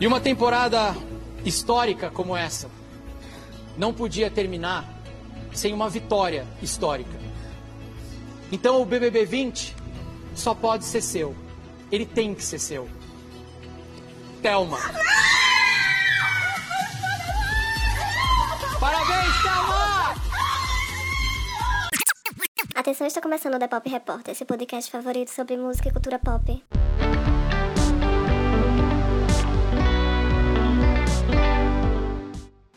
[0.00, 0.94] E uma temporada
[1.44, 2.70] histórica como essa
[3.76, 4.84] não podia terminar
[5.52, 7.18] sem uma vitória histórica.
[8.52, 9.74] Então o BBB 20
[10.34, 11.34] só pode ser seu.
[11.90, 12.88] Ele tem que ser seu.
[14.40, 14.78] Thelma.
[18.78, 20.14] Parabéns, Thelma!
[22.74, 26.62] Atenção, está começando o The Pop Repórter, seu podcast favorito sobre música e cultura pop.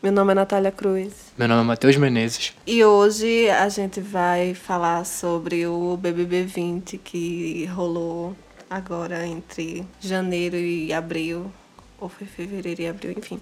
[0.02, 1.12] Meu nome é Natália Cruz.
[1.38, 2.52] Meu nome é Matheus Menezes.
[2.66, 8.34] E hoje a gente vai falar sobre o BBB 20 que rolou
[8.68, 11.52] agora entre janeiro e abril.
[12.00, 13.40] Ou foi fevereiro e abril, enfim.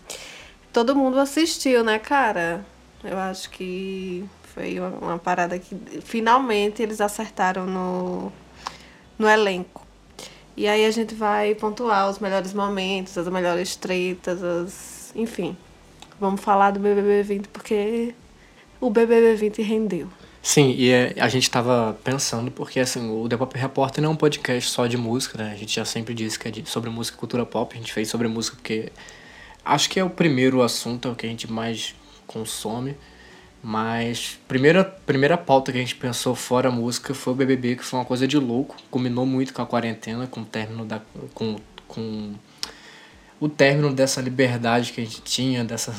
[0.71, 2.63] Todo mundo assistiu, né, cara?
[3.03, 4.23] Eu acho que
[4.55, 8.31] foi uma, parada que finalmente eles acertaram no,
[9.19, 9.87] no elenco.
[10.55, 15.11] E aí a gente vai pontuar os melhores momentos, as melhores tretas, as.
[15.17, 15.57] enfim.
[16.21, 18.15] Vamos falar do BBB 20 porque
[18.79, 20.07] o BBB 20 rendeu.
[20.43, 24.13] Sim, e é, a gente tava pensando, porque assim, o The Pop Repórter não é
[24.13, 25.53] um podcast só de música, né?
[25.53, 27.93] A gente já sempre disse que é de, sobre música e cultura pop, a gente
[27.93, 28.93] fez sobre música porque
[29.65, 31.95] acho que é o primeiro assunto, é o que a gente mais
[32.27, 32.97] consome.
[33.63, 37.99] Mas primeira primeira pauta que a gente pensou fora música foi o BBB, que foi
[37.99, 41.01] uma coisa de louco, combinou muito com a quarentena, com o término da
[41.35, 42.35] com, com
[43.41, 45.95] o término dessa liberdade que a gente tinha, dessa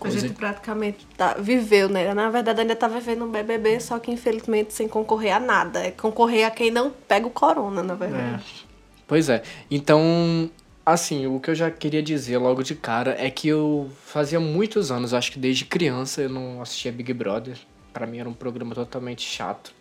[0.00, 2.14] A gente praticamente tá, viveu, né?
[2.14, 5.80] Na verdade, ainda tá vivendo um BBB, só que infelizmente sem concorrer a nada.
[5.80, 8.44] É concorrer a quem não pega o corona, na verdade.
[8.68, 8.72] É.
[9.06, 9.42] Pois é.
[9.68, 10.48] Então,
[10.86, 14.90] assim, o que eu já queria dizer logo de cara é que eu fazia muitos
[14.90, 17.58] anos, acho que desde criança, eu não assistia Big Brother.
[17.92, 19.74] Para mim era um programa totalmente chato.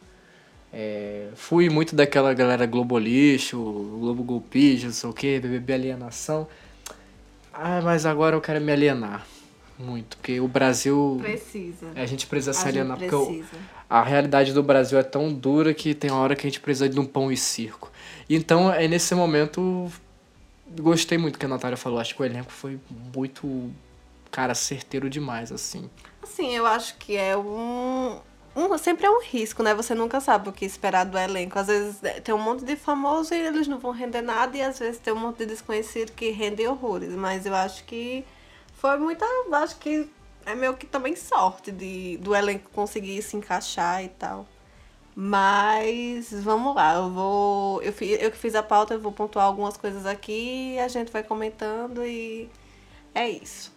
[0.74, 6.48] É, fui muito daquela galera Globolixo, Globo Golpista, não sei o que, BBB Alienação.
[7.54, 9.26] Ah, mas agora eu quero me alienar
[9.82, 11.18] muito, porque o Brasil.
[11.22, 11.88] Precisa.
[11.96, 13.58] A gente precisa se A alienar, porque precisa.
[13.90, 16.88] a realidade do Brasil é tão dura que tem uma hora que a gente precisa
[16.88, 17.92] de um pão e circo.
[18.30, 19.92] Então, é nesse momento,
[20.80, 22.00] gostei muito que a Natália falou.
[22.00, 22.80] Acho que o elenco foi
[23.14, 23.72] muito,
[24.30, 25.90] cara, certeiro demais, assim.
[26.22, 28.20] Assim, eu acho que é um,
[28.56, 28.78] um.
[28.78, 29.74] Sempre é um risco, né?
[29.76, 31.58] Você nunca sabe o que esperar do elenco.
[31.60, 34.62] Às vezes é, tem um monte de famoso e eles não vão render nada, e
[34.62, 37.14] às vezes tem um monte de desconhecido que rendem horrores.
[37.14, 38.26] Mas eu acho que
[38.74, 39.26] foi muita.
[39.54, 40.10] Acho que
[40.46, 44.46] é meio que também sorte de, do elenco conseguir se encaixar e tal.
[45.16, 47.82] Mas vamos lá, eu vou.
[47.82, 51.12] Eu, fi- eu que fiz a pauta, eu vou pontuar algumas coisas aqui, a gente
[51.12, 52.50] vai comentando e
[53.14, 53.72] é isso.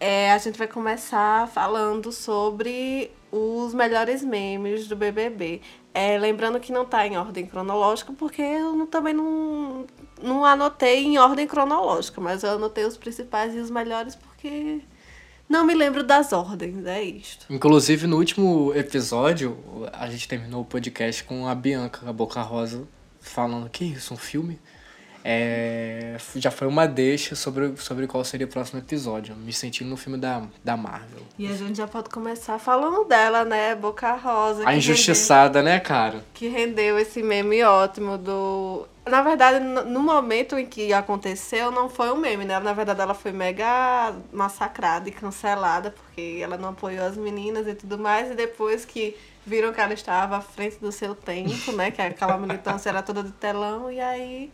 [0.00, 5.60] É, a gente vai começar falando sobre os melhores memes do BBB.
[5.92, 9.86] É, lembrando que não tá em ordem cronológica, porque eu também não,
[10.22, 14.80] não anotei em ordem cronológica, mas eu anotei os principais e os melhores porque
[15.46, 17.44] não me lembro das ordens, é isto.
[17.50, 19.58] Inclusive, no último episódio,
[19.92, 22.86] a gente terminou o podcast com a Bianca, a Boca Rosa,
[23.20, 24.58] falando que isso, um filme?
[25.24, 29.34] É, já foi uma deixa sobre, sobre qual seria o próximo episódio.
[29.36, 31.20] Me sentindo no filme da, da Marvel.
[31.38, 33.74] E a gente já pode começar falando dela, né?
[33.74, 34.66] Boca Rosa.
[34.66, 36.24] A injustiçada, né, cara?
[36.34, 38.86] que rendeu esse meme ótimo do.
[39.06, 42.58] Na verdade, no momento em que aconteceu, não foi um meme, né?
[42.60, 47.74] Na verdade, ela foi mega massacrada e cancelada, porque ela não apoiou as meninas e
[47.74, 48.30] tudo mais.
[48.30, 51.90] E depois que viram que ela estava à frente do seu tempo, né?
[51.90, 54.50] Que aquela militância era toda de telão, e aí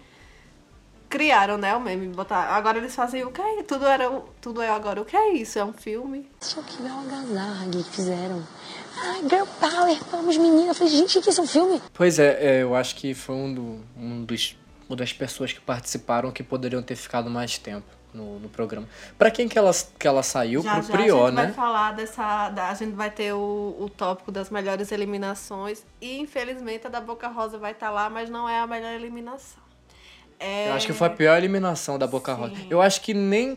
[1.17, 2.09] criaram, né, o meme.
[2.09, 2.51] Botar...
[2.55, 3.63] Agora eles fazem o que é?
[3.63, 4.11] Tudo, era...
[4.11, 5.59] o- Tudo é agora o que é isso?
[5.59, 6.29] É um filme?
[6.41, 8.43] Isso aqui é uma algazarra que fizeram.
[8.99, 10.69] Ai, girl power, vamos meninas.
[10.69, 11.81] Eu falei, gente, que isso é um filme?
[11.95, 14.57] Pois é, é, eu acho que foi um, do, um dos,
[14.89, 18.87] uma das pessoas que participaram que poderiam ter ficado mais tempo no, no programa.
[19.19, 20.63] Pra quem que ela, que ela saiu?
[20.63, 21.53] Já, Pro já Prior, a gente vai né?
[21.53, 22.49] falar dessa.
[22.51, 25.83] da- a gente vai ter o, o tópico das melhores eliminações.
[26.01, 29.66] E infelizmente a da Boca Rosa vai estar lá, mas não é a melhor eliminação.
[30.39, 30.69] É...
[30.69, 32.55] Eu acho que foi a pior eliminação da Boca Rosa.
[32.71, 33.57] Eu acho que nem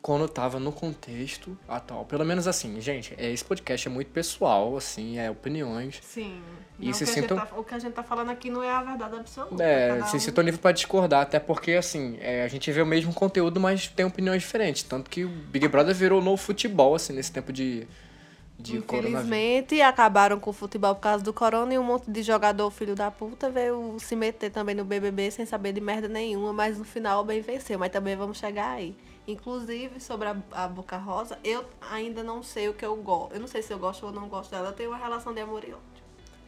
[0.00, 2.04] quando tava no contexto atual.
[2.04, 5.98] Pelo menos assim, gente, é, esse podcast é muito pessoal, assim, é opiniões.
[6.00, 6.40] Sim.
[6.78, 8.50] E se o, que a sintam- gente tá, o que a gente tá falando aqui
[8.50, 9.60] não é a verdade absoluta.
[9.60, 12.86] É, se um- sintam livre pra discordar, até porque, assim, é, a gente vê o
[12.86, 14.84] mesmo conteúdo, mas tem opiniões diferentes.
[14.84, 17.84] Tanto que o Big Brother virou novo futebol, assim, nesse tempo de,
[18.58, 18.78] de.
[18.78, 22.94] Infelizmente, acabaram com o futebol por causa do corona e um monte de jogador filho
[22.94, 26.84] da puta veio se meter também no BBB sem saber de merda nenhuma, mas no
[26.84, 27.78] final bem venceu.
[27.78, 28.96] Mas também vamos chegar aí.
[29.26, 33.34] Inclusive, sobre a, a Boca Rosa, eu ainda não sei o que eu gosto.
[33.34, 34.68] Eu não sei se eu gosto ou não gosto dela.
[34.68, 35.98] Eu tenho uma relação de amor e ódio.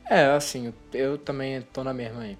[0.08, 2.38] É, assim, eu também tô na mesma aí.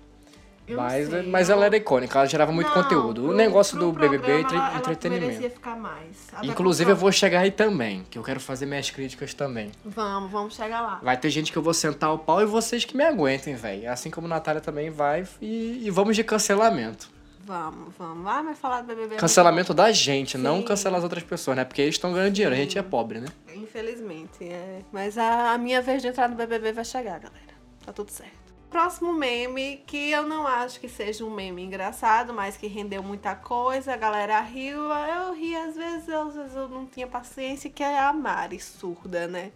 [0.70, 3.22] Eu não Mas, sei, mas eu- ela era icônica, ela gerava muito Não, conteúdo.
[3.25, 5.26] O pro- negócio pro do BBB é entre- ela- ela entretenimento.
[5.26, 6.28] merecia ficar mais.
[6.32, 9.70] Até Inclusive, eu vou chegar aí também, que eu quero fazer minhas críticas também.
[9.84, 11.00] Vamos, vamos chegar lá.
[11.02, 13.90] Vai ter gente que eu vou sentar o pau e vocês que me aguentem, velho.
[13.90, 15.26] Assim como a Natália também vai.
[15.40, 17.08] E, e vamos de cancelamento.
[17.43, 18.26] Vamos, vamos.
[18.28, 20.62] Ah, mas falar do BBB é Cancelamento da gente, não Sim.
[20.66, 21.64] cancelar as outras pessoas, né?
[21.64, 23.26] Porque eles estão ganhando dinheiro, a gente é pobre, né?
[23.52, 24.81] Infelizmente, é.
[24.93, 27.50] Mas a, a minha vez de entrar no BBB vai chegar, galera.
[27.84, 28.38] Tá tudo certo.
[28.70, 33.34] Próximo meme, que eu não acho que seja um meme engraçado, mas que rendeu muita
[33.34, 37.82] coisa, a galera riu, eu ri às vezes, às vezes eu não tinha paciência, que
[37.82, 39.50] é a Mari, surda, né?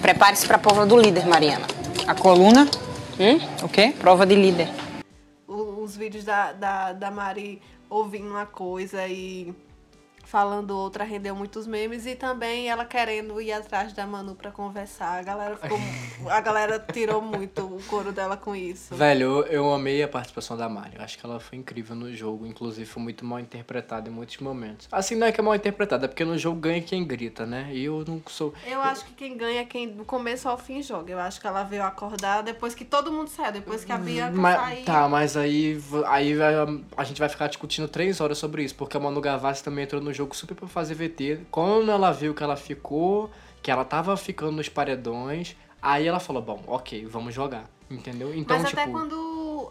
[0.00, 1.66] Prepare-se para a prova do líder, Mariana.
[2.06, 2.64] A coluna?
[3.20, 3.38] Hum?
[3.62, 3.94] O quê?
[3.98, 4.70] Prova de líder.
[5.46, 7.60] Os vídeos da, da, da Mari
[7.90, 9.54] ouvindo uma coisa e
[10.28, 15.18] falando outra rendeu muitos memes e também ela querendo ir atrás da Manu pra conversar.
[15.18, 15.78] A galera ficou,
[16.30, 18.94] a galera tirou muito o couro dela com isso.
[18.94, 20.96] Velho, eu, eu amei a participação da Mari.
[20.96, 22.46] Eu acho que ela foi incrível no jogo.
[22.46, 24.86] Inclusive, foi muito mal interpretada em muitos momentos.
[24.92, 27.70] Assim, não é que é mal interpretada, é porque no jogo ganha quem grita, né?
[27.72, 28.52] E eu não sou.
[28.66, 31.10] Eu acho que quem ganha é quem do começo ao fim joga.
[31.10, 34.38] Eu acho que ela veio acordar depois que todo mundo saiu, depois que a Bianca
[34.38, 34.84] Mas, saiu.
[34.84, 36.66] tá, mas aí, aí a,
[36.98, 40.02] a gente vai ficar discutindo três horas sobre isso, porque a Manu Gavassi também entrou
[40.02, 41.46] no jogo super pra fazer VT.
[41.50, 43.30] Quando ela viu que ela ficou,
[43.62, 47.70] que ela tava ficando nos paredões, aí ela falou, bom, ok, vamos jogar.
[47.90, 48.34] Entendeu?
[48.34, 48.80] Então, Mas tipo.
[48.80, 49.27] até quando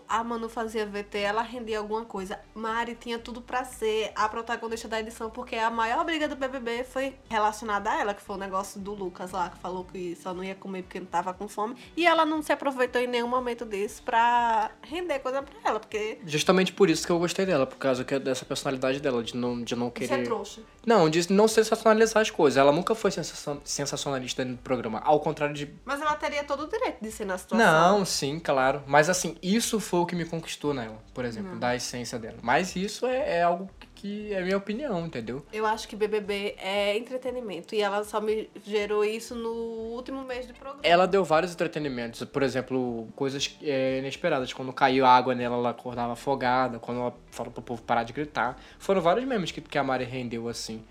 [0.08, 2.40] a Manu fazia VT, ela rendia alguma coisa.
[2.56, 6.84] Mari tinha tudo pra ser a protagonista da edição, porque a maior briga do BBB
[6.84, 10.34] foi relacionada a ela, que foi o negócio do Lucas lá, que falou que só
[10.34, 11.76] não ia comer porque não tava com fome.
[11.96, 16.20] E ela não se aproveitou em nenhum momento disso pra render coisa pra ela, porque
[16.26, 19.64] Justamente por isso que eu gostei dela, por causa que- dessa personalidade dela, de não,
[19.64, 20.24] de não é querer.
[20.24, 20.62] trouxa.
[20.86, 22.58] Não, de não sensacionalizar as coisas.
[22.58, 25.02] Ela nunca foi sensacion- sensacionalista no programa.
[25.04, 25.74] Ao contrário de.
[25.86, 27.66] Mas ela teria todo o direito de ser na situação.
[27.66, 28.82] Não, sim, claro.
[28.88, 32.38] Mas assim, isso foi o que me conquistou nela, por exemplo, da essência dela.
[32.42, 35.44] Mas isso é, é algo que é minha opinião, entendeu?
[35.52, 37.74] Eu acho que BBB é entretenimento.
[37.74, 40.82] E ela só me gerou isso no último mês de programa.
[40.84, 44.54] Ela deu vários entretenimentos, por exemplo, coisas é, inesperadas.
[44.54, 46.78] Quando caiu água nela, ela acordava afogada.
[46.80, 48.58] Quando ela falou pro povo parar de gritar.
[48.78, 50.84] Foram vários memes que, que a Mari rendeu assim.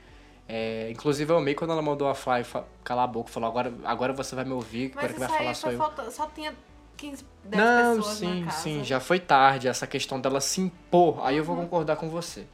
[0.48, 2.44] É, inclusive eu amei quando ela mandou a Fly
[2.84, 5.28] calar a boca e falou: agora, agora você vai me ouvir, Mas agora que vai
[5.28, 5.78] falar sou foi eu.
[5.78, 6.10] falta...
[6.10, 6.54] só tinha
[6.96, 8.62] 15, 10 Não, pessoas sim, na casa.
[8.62, 9.68] sim, já foi tarde.
[9.68, 12.46] Essa questão dela se impor, aí eu vou concordar com você.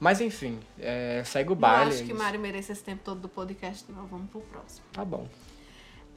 [0.00, 1.90] Mas enfim, é, segue o baile.
[1.90, 2.22] acho que é isso.
[2.22, 4.06] Mari mereça esse tempo todo do podcast, não.
[4.06, 4.82] Vamos pro próximo.
[4.92, 5.28] Tá bom.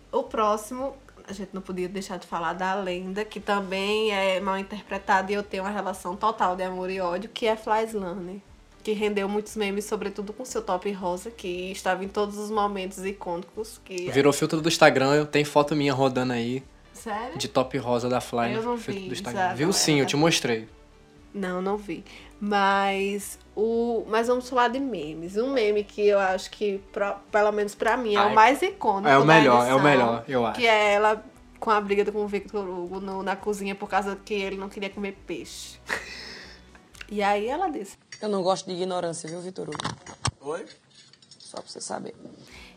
[0.09, 0.95] O próximo,
[1.27, 5.35] a gente não podia deixar de falar da lenda, que também é mal interpretada e
[5.35, 8.41] eu tenho uma relação total de amor e ódio, que é Fly Slane.
[8.83, 13.03] Que rendeu muitos memes, sobretudo com seu top rosa, que estava em todos os momentos
[13.05, 13.81] icônicos.
[13.83, 14.11] Que...
[14.11, 16.63] Virou filtro do Instagram, tem foto minha rodando aí,
[16.93, 17.37] Sério?
[17.37, 19.55] de top rosa da Fly Eu no não vi, do Instagram.
[19.55, 20.69] Viu sim, eu te mostrei.
[21.33, 22.03] Não, não vi.
[22.39, 25.35] Mas o, mas vamos falar de memes.
[25.37, 28.61] Um meme que eu acho que, pro- pelo menos pra mim, é Ah, o mais
[28.61, 29.07] icônico.
[29.07, 30.59] é o melhor, é o edição, melhor, eu acho.
[30.59, 31.23] Que é ela
[31.59, 34.69] com a briga com o Victor Hugo no- na cozinha por causa que ele não
[34.69, 35.79] queria comer peixe.
[37.09, 37.97] e aí ela disse.
[38.21, 39.77] Eu não gosto de ignorância, viu, Vitor Hugo?
[40.41, 40.65] Oi?
[41.39, 42.13] Só pra você saber.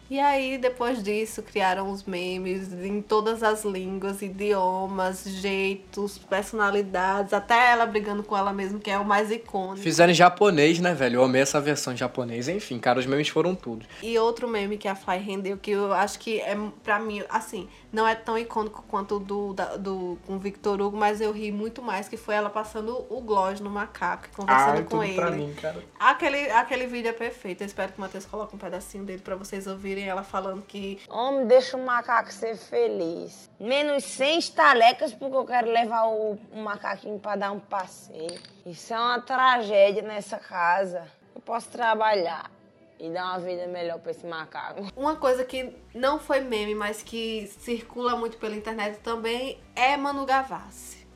[0.09, 7.73] E aí, depois disso, criaram os memes em todas as línguas, idiomas, jeitos, personalidades, até
[7.73, 9.83] ela brigando com ela mesma, que é o mais icônico.
[9.83, 11.17] Fizeram em japonês, né, velho?
[11.17, 12.49] Eu amei essa versão em japonês.
[12.49, 13.85] Enfim, cara, os memes foram tudo.
[14.01, 17.69] E outro meme que a Fly rendeu, que eu acho que é, pra mim, assim,
[17.97, 21.33] não é tão icônico quanto o do, da- do com o Victor Hugo, mas eu
[21.33, 25.55] ri muito mais, que foi ela passando o gloss no macaco, e conversando com ele.
[25.55, 25.83] cara.
[25.99, 27.63] Aquele, aquele vídeo é perfeito.
[27.63, 31.01] Eu espero que o Matheus coloque um pedacinho dele pra vocês ouvirem ela falando que
[31.09, 33.49] Homem, deixa o macaco ser feliz.
[33.59, 38.39] Menos 100 estalecas porque eu quero levar o, o macaquinho pra dar um passeio.
[38.67, 41.05] Isso é uma tragédia nessa casa.
[41.35, 42.51] Eu posso trabalhar
[42.99, 44.87] e dar uma vida melhor pra esse macaco.
[44.97, 50.25] Uma coisa que não foi meme, mas que circula muito pela internet também é Manu
[50.25, 51.07] Gavassi.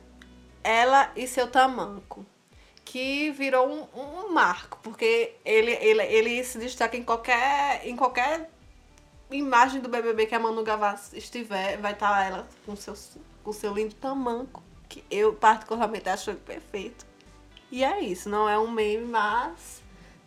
[0.63, 2.25] Ela e seu tamanco.
[2.83, 8.49] Que virou um, um marco, porque ele, ele, ele se destaca em qualquer, em qualquer
[9.31, 12.93] imagem do BBB que a Manu Gavassi estiver, vai estar ela com seu,
[13.43, 17.05] com seu lindo tamanco, que eu particularmente acho perfeito.
[17.71, 19.80] E é isso, não é um meme, mas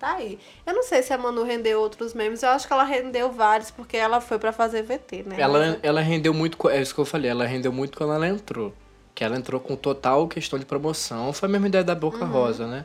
[0.04, 0.38] tá aí.
[0.66, 3.70] Eu não sei se a Manu rendeu outros memes, eu acho que ela rendeu vários,
[3.70, 5.36] porque ela foi pra fazer VT, né?
[5.38, 8.74] Ela, ela rendeu muito, é isso que eu falei, ela rendeu muito quando ela entrou.
[9.14, 11.32] Que ela entrou com total questão de promoção.
[11.32, 12.84] Foi a mesma ideia da Boca Rosa, né?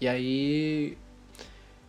[0.00, 0.98] E aí.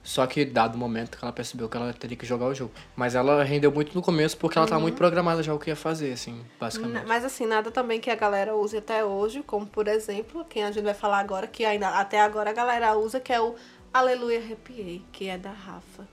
[0.01, 2.71] Só que, dado o momento que ela percebeu que ela teria que jogar o jogo.
[2.95, 5.75] Mas ela rendeu muito no começo porque ela tava muito programada já o que ia
[5.75, 7.05] fazer, assim, basicamente.
[7.05, 10.71] Mas assim, nada também que a galera use até hoje, como por exemplo, quem a
[10.71, 13.55] gente vai falar agora, que ainda até agora a galera usa, que é o
[13.93, 16.07] Aleluia Arrepiei, que é da Rafa.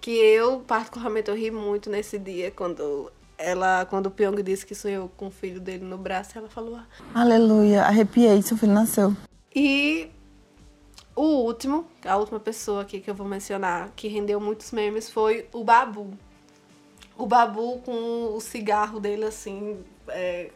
[0.00, 4.74] Que eu, particularmente, eu ri muito nesse dia quando ela, quando o Pyong disse que
[4.74, 6.76] sonhou com o filho dele no braço, ela falou.
[6.76, 6.86] "Ah,
[7.20, 9.16] Aleluia, arrepiei, seu filho nasceu.
[9.54, 10.10] E
[11.14, 15.46] o último, a última pessoa aqui que eu vou mencionar, que rendeu muitos memes, foi
[15.52, 16.10] o Babu.
[17.16, 19.78] O Babu com o cigarro dele assim,
[20.08, 20.50] é,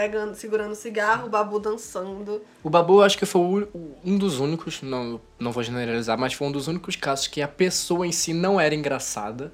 [0.00, 2.42] pegando, segurando cigarro, o Babu dançando.
[2.62, 3.40] O Babu, eu acho que foi
[3.72, 7.40] o- um dos únicos, não, não vou generalizar, mas foi um dos únicos casos que
[7.40, 9.50] a pessoa em si não era engraçada,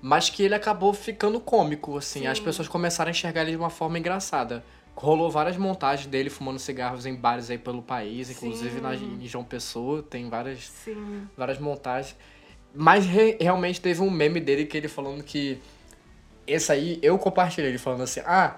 [0.00, 2.26] mas que ele acabou ficando cômico, assim.
[2.26, 4.64] As pessoas começaram a enxergar ele de uma forma engraçada.
[4.96, 9.44] Rolou várias montagens dele fumando cigarros em bares aí pelo país, inclusive na, em João
[9.44, 11.28] Pessoa, tem várias, Sim.
[11.36, 12.16] várias montagens.
[12.74, 15.58] Mas re- realmente teve um meme dele que ele falando que.
[16.46, 18.56] Esse aí, eu compartilhei ele falando assim: ah,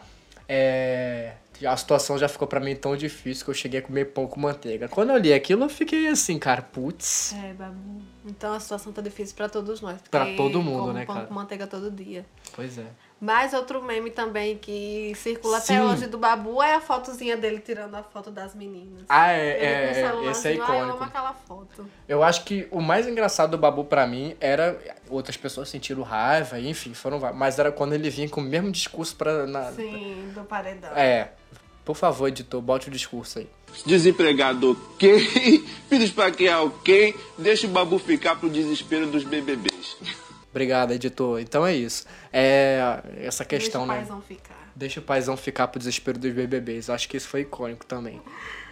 [0.48, 1.34] é.
[1.64, 4.40] A situação já ficou pra mim tão difícil que eu cheguei a comer pão com
[4.40, 4.88] manteiga.
[4.88, 7.32] Quando eu li aquilo, eu fiquei assim, cara, putz.
[7.32, 8.02] É, Babu.
[8.26, 10.00] Então a situação tá difícil pra todos nós.
[10.10, 11.26] Pra todo mundo, como né, pão cara?
[11.28, 12.26] com manteiga todo dia.
[12.54, 12.86] Pois é.
[13.20, 15.80] Mas outro meme também que circula até Sim.
[15.80, 19.04] hoje do Babu é a fotozinha dele tirando a foto das meninas.
[19.08, 21.04] Ah, Ele é, com o é, esse é celularzinho, ah, eu amo icônico.
[21.04, 21.90] aquela foto.
[22.06, 24.78] Eu acho que o mais engraçado do Babu pra mim era.
[25.08, 27.38] Outras pessoas sentiram raiva, enfim, foram vários.
[27.38, 29.46] Mas era quando ele vinha com o mesmo discurso pra.
[29.46, 30.90] Na, Sim, do paredão.
[30.94, 31.30] É.
[31.84, 33.48] Por favor, editor, bote o discurso aí.
[33.84, 35.18] Desempregado ok,
[35.88, 39.96] filhos pra criar ok, deixa o babu ficar pro desespero dos BBBs.
[40.54, 41.40] Obrigado, editor.
[41.40, 42.06] Então é isso.
[42.32, 43.02] É.
[43.18, 43.96] Essa questão, Deixa o né?
[43.96, 44.72] paizão ficar.
[44.76, 46.88] Deixa o paizão ficar pro desespero dos BBBs.
[46.88, 48.22] Acho que isso foi icônico também.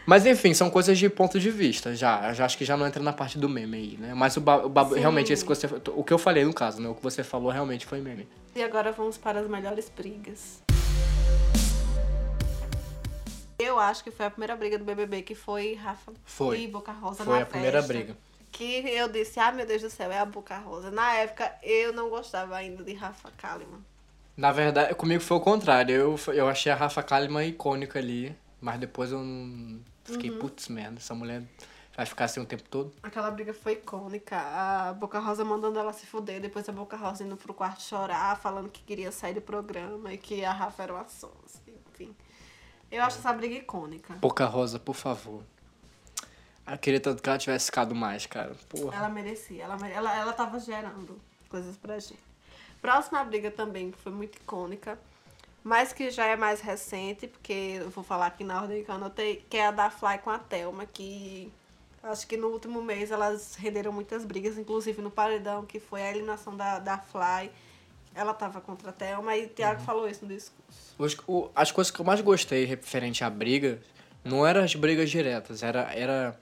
[0.06, 1.92] Mas enfim, são coisas de ponto de vista.
[1.96, 4.14] Já, já acho que já não entra na parte do meme aí, né?
[4.14, 5.00] Mas o, ba o Sim.
[5.00, 6.88] realmente esse que você, o que eu falei no caso, né?
[6.88, 8.28] O que você falou realmente foi meme.
[8.54, 10.62] E agora vamos para as melhores brigas.
[13.58, 16.60] Eu acho que foi a primeira briga do BBB que foi Rafa Foi.
[16.62, 17.92] e Boca Rosa Foi na a primeira festa.
[17.92, 18.16] briga.
[18.52, 20.90] Que eu disse, ah, meu Deus do céu, é a Boca Rosa.
[20.90, 23.80] Na época, eu não gostava ainda de Rafa Kalimann.
[24.36, 25.94] Na verdade, comigo foi o contrário.
[25.94, 30.38] Eu, eu achei a Rafa Kalimann icônica ali, mas depois eu não fiquei, Uhum.
[30.38, 31.42] putz, merda, essa mulher
[31.96, 32.92] vai ficar assim o tempo todo.
[33.02, 34.36] Aquela briga foi icônica.
[34.36, 38.38] A Boca Rosa mandando ela se fuder, depois a Boca Rosa indo pro quarto chorar,
[38.38, 41.60] falando que queria sair do programa e que a Rafa era uma sonsa.
[41.92, 42.14] Enfim.
[42.90, 44.14] Eu acho essa briga icônica.
[44.14, 45.42] Boca Rosa, por favor.
[46.72, 48.52] Eu queria tanto que ela tivesse ficado mais, cara.
[48.68, 48.96] Porra.
[48.96, 52.18] Ela merecia, ela, mere- ela, ela tava gerando coisas pra gente.
[52.80, 54.98] Próxima briga também, que foi muito icônica,
[55.62, 58.94] mas que já é mais recente, porque eu vou falar aqui na ordem que eu
[58.94, 61.52] anotei, que é a da Fly com a Thelma, que
[62.02, 66.10] acho que no último mês elas renderam muitas brigas, inclusive no paredão, que foi a
[66.10, 67.50] eliminação da, da Fly.
[68.14, 70.94] Ela tava contra a Thelma e o Thiago falou isso no discurso.
[70.98, 73.78] Os- o- as coisas que eu mais gostei referente à briga
[74.24, 76.36] não eram as brigas diretas, era, era,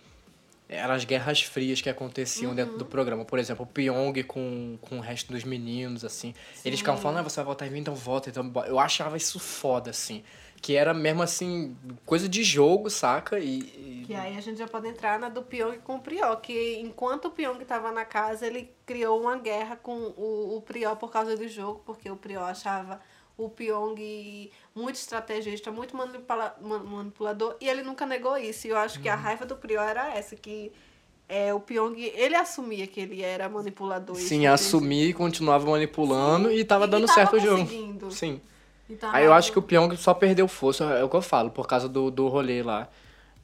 [0.70, 3.24] eram as guerras frias que aconteciam dentro do programa.
[3.24, 6.32] Por exemplo, o Pyong com, com o resto dos meninos, assim.
[6.64, 8.30] Eles ficavam falando, ah, você vai votar em mim, então vota.
[8.30, 8.64] Então, bo-".
[8.64, 10.22] eu achava isso foda, assim.
[10.62, 13.40] Que era mesmo, assim, coisa de jogo, saca?
[13.40, 16.36] E, e- Que aí a gente já pode entrar na do Pyong com o Prió,
[16.36, 20.94] que enquanto o Pyong estava na casa, ele criou uma guerra com o, o Prió
[20.94, 23.00] por causa do jogo, porque o Prió achava
[23.44, 28.66] o Pyong muito estrategista, muito manipula ma- manipulador, e ele nunca negou isso.
[28.66, 29.14] E eu acho que Uhum.
[29.14, 30.72] a raiva do Prió era essa, que
[31.28, 34.16] é, o Pyong, ele assumia que ele era manipulador.
[34.16, 38.10] Sim, assumir e continuava manipulando e tava E dando tava certo o jogo.
[38.10, 38.40] Sim.
[39.12, 41.66] Aí eu acho que o Pyong só perdeu força, é o que eu falo, por
[41.68, 42.88] causa do, do rolê lá,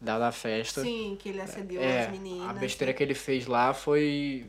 [0.00, 0.82] da, da festa.
[0.82, 2.50] Sim, que ele assediou É, as meninas.
[2.50, 4.44] a besteira que ele fez lá foi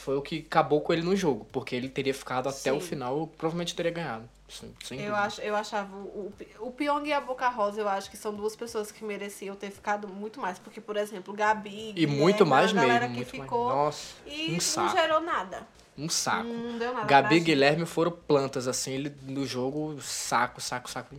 [0.00, 2.88] foi o que acabou com ele no jogo, porque ele teria ficado até o Sim.
[2.88, 4.28] final, provavelmente teria ganhado.
[4.48, 8.10] Sim, Eu, acho, eu achava o, o o Pyong e a Boca Rosa, eu acho
[8.10, 10.58] que são duas pessoas que mereciam ter ficado muito mais.
[10.58, 11.92] Porque, por exemplo, Gabi.
[11.96, 13.66] E muito Guilherme, mais a galera mesmo, que muito ficou.
[13.66, 13.76] mais.
[13.78, 15.66] Nossa, e um não gerou nada.
[15.96, 16.48] Um saco.
[16.48, 17.06] Não deu nada.
[17.06, 17.40] Gabi e.
[17.40, 21.14] Guilherme foram plantas, assim, ele no jogo, saco, saco, saco.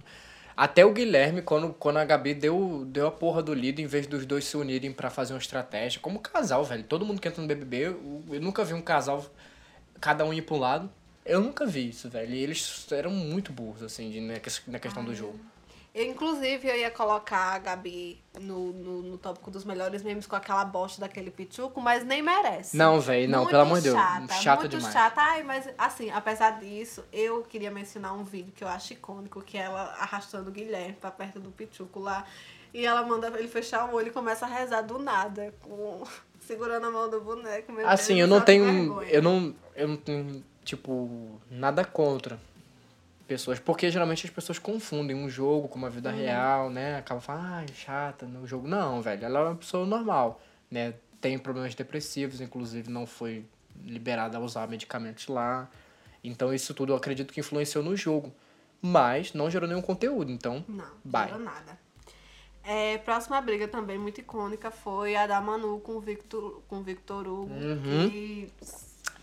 [0.61, 4.05] Até o Guilherme, quando, quando a Gabi deu, deu a porra do líder, em vez
[4.05, 6.83] dos dois se unirem pra fazer uma estratégia, como casal, velho.
[6.83, 9.25] Todo mundo que entra no BBB, eu, eu nunca vi um casal,
[9.99, 10.91] cada um ir pra um lado.
[11.25, 12.31] Eu nunca vi isso, velho.
[12.31, 14.35] E eles eram muito burros, assim, de, na,
[14.67, 15.39] na questão do jogo.
[15.93, 20.37] Eu, inclusive, eu ia colocar a Gabi no, no, no tópico dos melhores memes com
[20.37, 22.77] aquela bosta daquele pichuco, mas nem merece.
[22.77, 23.95] Não, velho, não, Muito pelo amor de Deus.
[23.97, 24.93] Chata, Chata muito demais.
[24.93, 25.21] chata.
[25.21, 29.57] Ai, mas assim, apesar disso, eu queria mencionar um vídeo que eu acho icônico, que
[29.57, 32.25] é ela arrastando o Guilherme pra perto do Pichuco lá.
[32.73, 36.03] E ela manda ele fechar o olho e começa a rezar do nada, com
[36.39, 37.69] segurando a mão do boneco.
[37.73, 39.01] Meu Assim, Deus, eu não tenho.
[39.03, 39.53] Eu não.
[39.75, 42.39] Eu não tenho, tipo, nada contra
[43.31, 43.59] pessoas.
[43.59, 46.17] Porque geralmente as pessoas confundem um jogo com uma vida Uhum.
[46.17, 46.97] real, né?
[46.97, 48.67] Acaba falando, ah, chata no jogo.
[48.67, 49.23] Não, velho.
[49.23, 50.93] Ela é uma pessoa normal, né?
[51.21, 53.45] Tem problemas depressivos, inclusive não foi
[53.85, 55.69] liberada a usar medicamentos lá.
[56.21, 58.33] Então isso tudo eu acredito que influenciou no jogo.
[58.81, 60.65] Mas não gerou nenhum conteúdo, então.
[60.67, 61.31] Não, Bye.
[61.31, 61.79] não gerou nada.
[62.63, 67.27] É, próxima briga também muito icônica foi a da Manu com o Victor, com Victor
[67.27, 67.53] Hugo.
[67.53, 68.09] Uhum.
[68.09, 68.51] Que...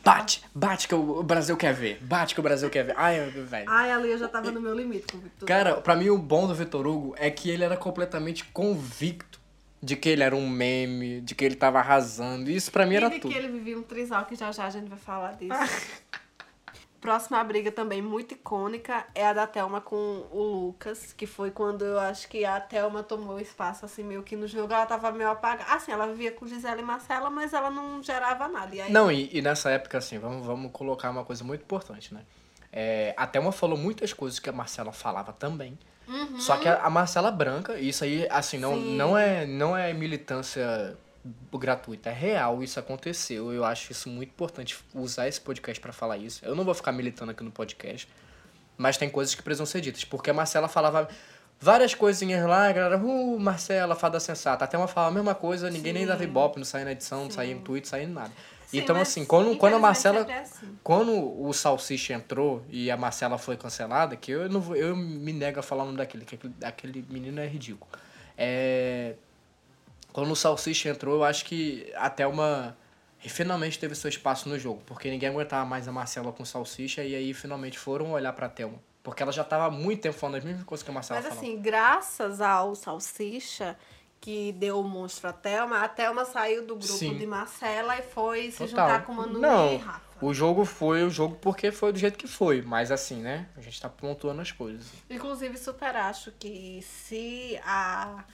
[0.09, 1.99] Bate, bate que o Brasil quer ver.
[2.03, 2.95] Bate que o Brasil quer ver.
[2.97, 3.65] Ai, velho.
[3.69, 6.17] Ai, ali eu já tava no meu limite com o Victor Cara, pra mim o
[6.19, 9.38] bom do Vitor Hugo é que ele era completamente convicto
[9.83, 12.50] de que ele era um meme, de que ele tava arrasando.
[12.50, 13.31] Isso pra mim E era de tudo.
[13.33, 15.53] que ele vivia um trisal, que já já a gente vai falar disso.
[17.00, 21.85] Próxima briga também muito icônica é a da Thelma com o Lucas, que foi quando
[21.85, 25.31] eu acho que a Thelma tomou espaço assim meio que no jogo, ela tava meio
[25.31, 25.73] apagada.
[25.73, 28.75] Assim, ela vivia com Gisele e Marcela, mas ela não gerava nada.
[28.75, 32.12] E aí, Não, e, e nessa época, assim, vamos, vamos colocar uma coisa muito importante,
[32.12, 32.23] né?
[32.73, 35.78] É, a Thelma falou muitas coisas que a Marcela falava também.
[36.09, 36.40] Uhum.
[36.40, 38.97] Só que a, a Marcela branca, isso aí, assim, não, Sim.
[38.97, 40.97] não, é, não é militância
[41.53, 43.53] gratuita, é real, isso aconteceu.
[43.53, 46.45] Eu acho isso muito importante usar esse podcast pra falar isso.
[46.45, 48.09] Eu não vou ficar militando aqui no podcast,
[48.77, 51.09] mas tem coisas que precisam ser ditas, porque a Marcela falava
[51.61, 54.65] várias coisinhas lá, a galera, uh, Marcela, fada sensata.
[54.65, 57.31] Até uma falava a mesma coisa, ninguém nem dava ibope, não saía na edição, não
[57.31, 58.33] saía em tweet, não saía em nada.
[58.69, 60.27] Sim, então, assim, quando, quando a Marcela.
[60.31, 60.79] é assim.
[60.83, 65.59] Quando o Salsicha entrou e a Marcela foi cancelada, que eu não eu me nego
[65.59, 67.91] a falar o nome daquele, que aquele, aquele menino é ridículo.
[68.37, 69.15] É,
[70.12, 72.77] quando o Salsicha entrou, eu acho que até uma
[73.21, 77.03] finalmente teve seu espaço no jogo, porque ninguém aguentava mais a Marcela com o Salsicha
[77.05, 80.37] e aí finalmente foram olhar pra Thelma, porque ela já tava há muito tempo falando
[80.37, 81.47] as mesmas coisas que a Marcela Mas falava.
[81.47, 83.77] assim, graças ao Salsicha,
[84.21, 87.17] que deu o monstro a Thelma, a Thelma saiu do grupo Sim.
[87.19, 88.69] de Marcela e foi se Total.
[88.88, 90.00] juntar com Manu Não, e Rafa.
[90.25, 93.49] o jogo foi o jogo porque foi do jeito que foi, mas assim, né?
[93.57, 94.87] A gente tá pontuando as coisas.
[95.11, 98.25] Inclusive, super acho que se a,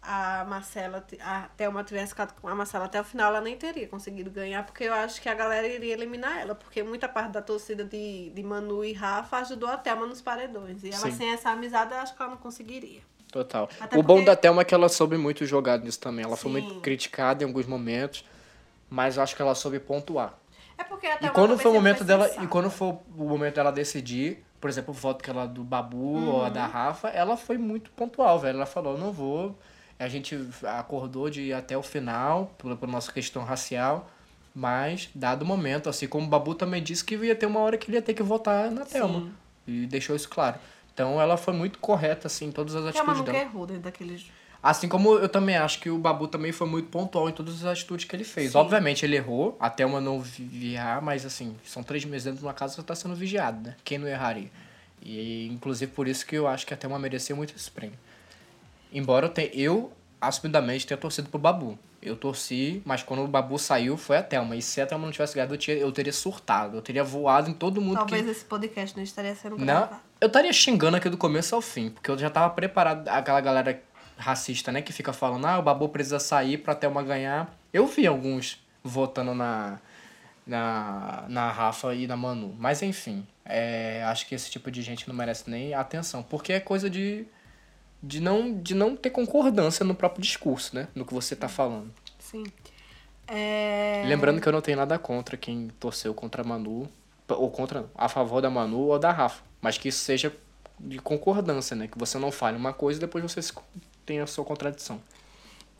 [0.00, 3.86] a Marcela, a Thelma tivesse ficado com a Marcela até o final, ela nem teria
[3.88, 7.42] conseguido ganhar, porque eu acho que a galera iria eliminar ela, porque muita parte da
[7.42, 10.82] torcida de, de Manu e Rafa ajudou a Thelma nos paredões.
[10.84, 11.12] E ela, Sim.
[11.12, 13.00] sem essa amizade, eu acho que ela não conseguiria.
[13.30, 13.68] Total.
[13.80, 16.24] Até o bom porque- da Thelma é que ela soube muito jogar nisso também.
[16.24, 16.60] Ela foi Sim.
[16.66, 18.24] muito criticada em alguns momentos,
[18.88, 20.32] mas eu acho que ela soube pontuar.
[20.78, 22.44] É porque a E quando foi o momento foi dela, sensata.
[22.44, 26.30] e quando foi o momento dela decidir, por exemplo, o voto que ela do Babu
[26.30, 26.70] ou a da Uhum.
[26.70, 28.56] Rafa, ela foi muito pontual, velho.
[28.56, 29.58] Ela falou, não vou.
[29.98, 34.10] A gente acordou de ir até o final, por, por nossa questão racial.
[34.54, 37.76] Mas, dado o momento, assim como o Babu também disse que ia ter uma hora
[37.76, 39.30] que ele ia ter que votar na Thelma.
[39.66, 40.56] E deixou isso claro.
[40.92, 43.44] Então ela foi muito correta, assim, em todas as a Manu atitudes nunca dela.
[43.44, 44.32] errou dentro daquele jogo.
[44.60, 47.64] Assim como eu também acho que o Babu também foi muito pontual em todas as
[47.64, 48.54] atitudes que ele fez.
[48.56, 52.54] Obviamente ele errou, até uma não vigiar, mas assim, são três meses dentro de uma
[52.54, 53.76] casa que tá sendo vigiado, né?
[53.84, 54.50] Quem não erraria?
[55.00, 57.96] E inclusive por isso que eu acho que a Thelma merecia muito esse prêmio.
[58.92, 61.78] Embora eu tenha, eu assumidamente tenha torcido pro Babu.
[62.00, 64.54] Eu torci, mas quando o Babu saiu foi a Thelma.
[64.54, 66.76] E se a Thelma não tivesse ganhado, eu, tinha, eu teria surtado.
[66.76, 68.30] Eu teria voado em todo mundo Talvez que...
[68.30, 69.96] esse podcast não estaria sendo Não, gravado.
[70.20, 73.82] eu estaria xingando aqui do começo ao fim, porque eu já tava preparado, aquela galera
[74.16, 77.52] racista, né, que fica falando, ah, o Babu precisa sair pra Thelma ganhar.
[77.72, 79.78] Eu vi alguns votando na,
[80.46, 82.54] na, na Rafa e na Manu.
[82.58, 86.60] Mas enfim, é, acho que esse tipo de gente não merece nem atenção, porque é
[86.60, 87.26] coisa de,
[88.02, 91.92] de, não, de não ter concordância no próprio discurso, né, no que você tá falando.
[92.18, 92.44] Sim.
[93.26, 94.04] É...
[94.06, 96.88] Lembrando que eu não tenho nada contra quem torceu contra a Manu,
[97.28, 99.42] ou contra, a favor da Manu ou da Rafa.
[99.60, 100.34] Mas que isso seja
[100.78, 101.88] de concordância, né?
[101.88, 103.40] Que você não fale uma coisa e depois você
[104.06, 105.00] tenha a sua contradição.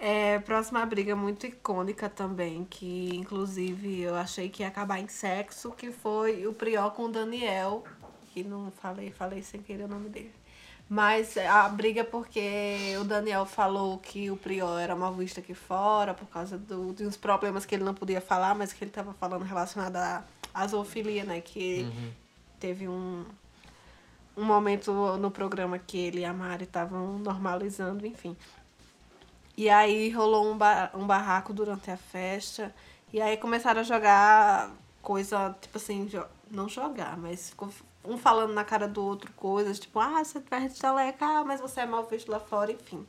[0.01, 5.73] É, próxima briga muito icônica também, que inclusive eu achei que ia acabar em sexo,
[5.73, 7.83] que foi o Prió com o Daniel,
[8.45, 10.33] não falei, falei sem querer o nome dele.
[10.89, 15.53] Mas a briga é porque o Daniel falou que o Prior era mal visto aqui
[15.53, 18.91] fora por causa do, de uns problemas que ele não podia falar, mas que ele
[18.91, 20.25] estava falando relacionado à
[20.59, 21.41] à zoofilia, né?
[21.41, 21.89] Que
[22.59, 23.25] teve um,
[24.37, 28.37] um momento no programa que ele e a Mari estavam normalizando, enfim.
[29.57, 32.75] E aí rolou um, ba um barraco durante a festa.
[33.13, 34.71] E aí começaram a jogar
[35.01, 37.69] coisa, tipo assim, jo não jogar, mas ficou
[38.05, 41.81] um falando na cara do outro coisas, tipo, ah, você perde estaleca, ah, mas você
[41.81, 43.07] é mal visto lá fora, enfim.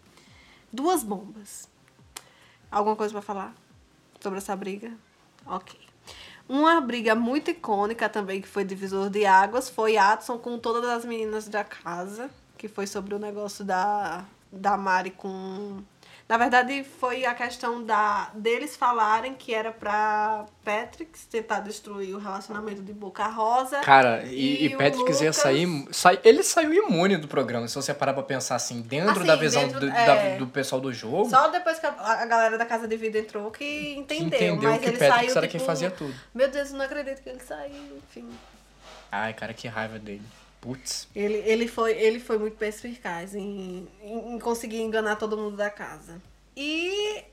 [0.71, 1.69] Duas bombas.
[2.71, 3.55] Alguma coisa pra falar
[4.19, 4.91] sobre essa briga?
[5.45, 5.79] Ok.
[6.47, 11.05] Uma briga muito icônica também, que foi divisor de águas, foi Adson com todas as
[11.05, 15.81] meninas da casa, que foi sobre o negócio da, da Mari com.
[16.29, 22.19] Na verdade, foi a questão da deles falarem que era pra Patrick tentar destruir o
[22.19, 23.79] relacionamento de Boca Rosa.
[23.79, 25.87] Cara, e, e o Patrick ia Lucas- sair.
[25.91, 29.35] sai- ele saiu imune do programa, se você parar pra pensar assim, dentro Assim, da
[29.35, 30.05] visão dentro- do, é.
[30.05, 31.27] da- do pessoal do jogo.
[31.31, 34.27] Só depois que a, a galera da Casa de Vida entrou que entendeu.
[34.27, 36.13] entendeu mas que ele Patrick saiu, era tipo, quem fazia tudo.
[36.35, 38.29] Meu Deus, eu não acredito que ele saiu, enfim.
[39.11, 40.21] Ai, cara, que raiva dele.
[40.61, 41.07] Putz.
[41.15, 45.69] Ele, ele, foi, ele foi muito perspicaz em, em, em conseguir enganar todo mundo da
[45.69, 46.21] casa.
[46.55, 47.23] E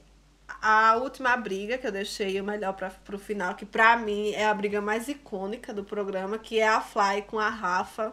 [0.63, 4.47] a última briga que eu deixei o melhor para pro final, que pra mim é
[4.47, 8.13] a briga mais icônica do programa, que é a Fly com a Rafa,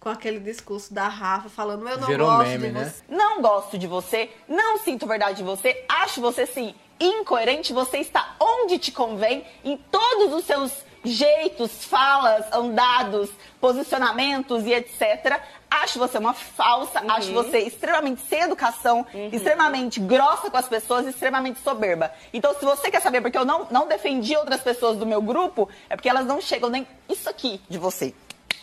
[0.00, 2.84] com aquele discurso da Rafa falando, eu não Virou gosto meme, de né?
[2.84, 3.02] você.
[3.08, 8.36] Não gosto de você, não sinto verdade de você, acho você sim incoerente, você está
[8.38, 15.40] onde te convém, em todos os seus jeitos, falas, andados, posicionamentos e etc.
[15.70, 21.60] Acho você uma falsa, acho você extremamente sem educação, extremamente grossa com as pessoas, extremamente
[21.60, 22.12] soberba.
[22.32, 25.68] Então, se você quer saber porque eu não, não defendi outras pessoas do meu grupo,
[25.88, 28.14] é porque elas não chegam nem isso aqui de você.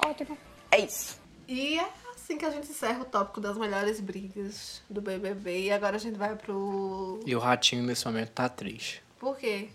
[0.05, 0.37] Ótimo.
[0.71, 1.19] É isso.
[1.47, 5.65] E é assim que a gente encerra o tópico das melhores brigas do BBB.
[5.65, 7.19] E agora a gente vai pro...
[7.25, 9.03] E o ratinho nesse momento tá triste.
[9.19, 9.69] Por quê?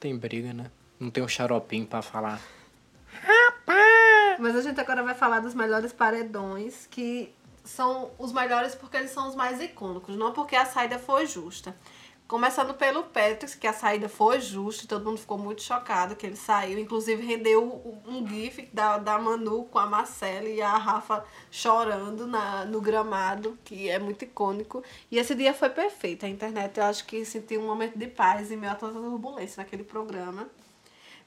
[0.00, 0.70] Tem briga, né?
[1.02, 2.40] Não tem um xaropinho pra falar.
[4.38, 7.34] Mas a gente agora vai falar dos melhores paredões, que
[7.64, 11.76] são os melhores porque eles são os mais icônicos, não porque a saída foi justa.
[12.28, 16.36] Começando pelo Patrick, que a saída foi justa, todo mundo ficou muito chocado que ele
[16.36, 16.78] saiu.
[16.78, 22.64] Inclusive, rendeu um gif da, da Manu com a Marcela e a Rafa chorando na,
[22.64, 24.84] no gramado, que é muito icônico.
[25.10, 26.24] E esse dia foi perfeito.
[26.24, 29.02] A internet, eu acho que sentiu um momento de paz em meio a toda a
[29.02, 30.48] turbulência naquele programa.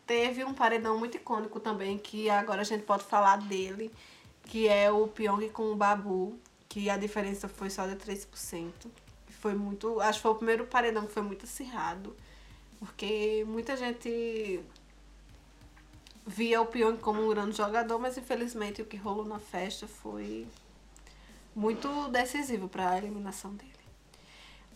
[0.05, 3.91] Teve um paredão muito icônico também, que agora a gente pode falar dele,
[4.43, 6.37] que é o Pyong com o Babu,
[6.69, 8.71] que a diferença foi só de 3%.
[9.29, 9.99] Foi muito.
[9.99, 12.15] Acho que foi o primeiro paredão que foi muito acirrado.
[12.79, 14.63] Porque muita gente
[16.25, 20.47] via o Pyong como um grande jogador, mas infelizmente o que rolou na festa foi
[21.55, 23.74] muito decisivo para a eliminação dele.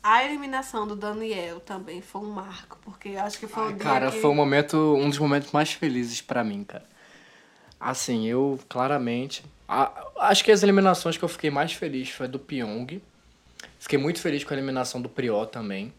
[0.01, 3.77] A eliminação do Daniel também foi um marco, porque eu acho que foi o dia
[3.77, 4.19] Cara, que...
[4.21, 6.85] foi um momento, um dos momentos mais felizes pra mim, cara.
[7.79, 9.43] Assim, eu claramente.
[9.67, 13.01] a- acho que as eliminações que eu fiquei mais feliz foi do Pyong.
[13.77, 15.93] Fiquei muito feliz com a eliminação do Prió também.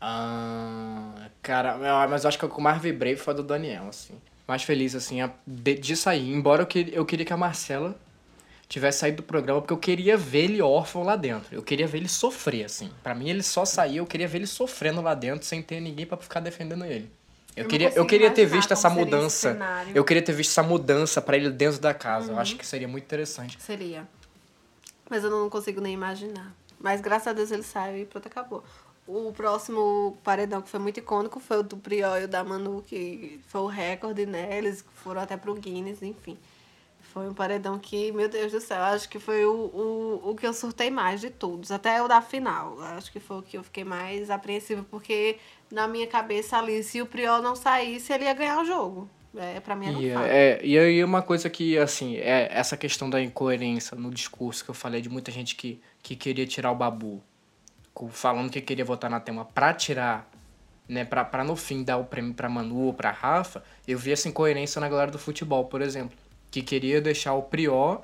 [0.00, 3.88] Ah, cara, mas eu acho que o que eu mais vibrei foi a do Daniel,
[3.88, 4.14] assim.
[4.46, 6.30] Mais feliz, assim, a- de, de sair.
[6.30, 7.98] Embora eu, que, eu queria que a Marcela
[8.68, 11.54] tivesse saído do programa, porque eu queria ver ele órfão lá dentro.
[11.54, 12.90] Eu queria ver ele sofrer, assim.
[13.02, 16.06] Pra mim, ele só saía, eu queria ver ele sofrendo lá dentro, sem ter ninguém
[16.06, 17.10] pra ficar defendendo ele.
[17.56, 19.56] Eu, Eu queria, eu queria ter visto essa mudança.
[19.94, 22.28] Eu queria ter visto essa mudança pra ele dentro da casa.
[22.30, 22.40] Eu Uhum.
[22.40, 23.56] acho que seria muito interessante.
[23.62, 24.08] Seria.
[25.08, 26.52] Mas eu não consigo nem imaginar.
[26.80, 28.64] Mas graças a Deus ele saiu e pronto, acabou.
[29.06, 32.82] O próximo paredão que foi muito icônico foi o do Priol e o da Manu,
[32.86, 34.56] que foi o recorde, né?
[34.56, 36.36] Eles foram até pro Guinness, enfim.
[37.12, 40.46] Foi um paredão que, meu Deus do céu, acho que foi o, o, o que
[40.46, 41.70] eu surtei mais de todos.
[41.70, 42.80] Até o da final.
[42.80, 45.36] Acho que foi o que eu fiquei mais apreensiva, porque
[45.70, 49.08] na minha cabeça ali, se o Priol não saísse, ele ia ganhar o jogo.
[49.36, 50.26] É, pra mim E, fato.
[50.26, 54.70] é, e aí uma coisa que, assim, é essa questão da incoerência no discurso que
[54.70, 57.20] eu falei de muita gente que, que queria tirar o Babu,
[58.10, 60.30] falando que queria votar na tema pra tirar,
[60.88, 64.12] né, pra, pra no fim dar o prêmio pra Manu ou pra Rafa, eu vi
[64.12, 66.16] essa incoerência na galera do futebol, por exemplo,
[66.54, 67.98] que queria deixar o Prió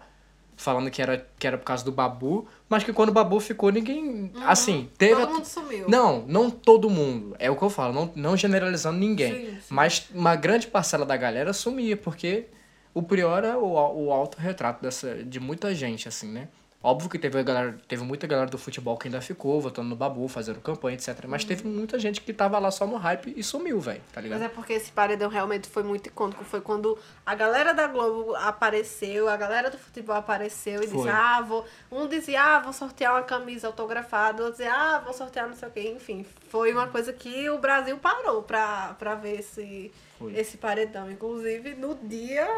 [0.56, 3.70] falando que era, que era por causa do Babu, mas que quando o Babu ficou,
[3.70, 5.14] ninguém, assim, teve...
[5.14, 5.88] Todo a- mundo sumiu.
[5.88, 7.34] Não, não todo mundo.
[7.38, 9.32] É o que eu falo, não, não generalizando ninguém.
[9.32, 9.60] Sim, sim.
[9.70, 12.46] Mas uma grande parcela da galera sumia, porque
[12.92, 16.48] o Prior é o, o autorretrato dessa, de muita gente, assim, né?
[16.82, 20.26] Óbvio que teve, galera, teve muita galera do futebol que ainda ficou, votando no Babu,
[20.28, 21.26] fazendo campanha, etc.
[21.28, 24.40] Mas teve muita gente que tava lá só no hype e sumiu, velho, tá ligado?
[24.40, 26.42] Mas é porque esse paredão realmente foi muito icônico.
[26.42, 30.96] Foi quando a galera da Globo apareceu, a galera do futebol apareceu e Foi.
[30.96, 31.66] disse, ah, vou.
[31.92, 35.68] Um dizia, ah, vou sortear uma camisa autografada, outro dizia, ah, vou sortear não sei
[35.68, 35.92] o quê.
[35.94, 40.34] Enfim, foi uma coisa que o Brasil parou pra, pra ver esse, Foi.
[40.34, 41.10] esse paredão.
[41.10, 42.48] Inclusive, no dia.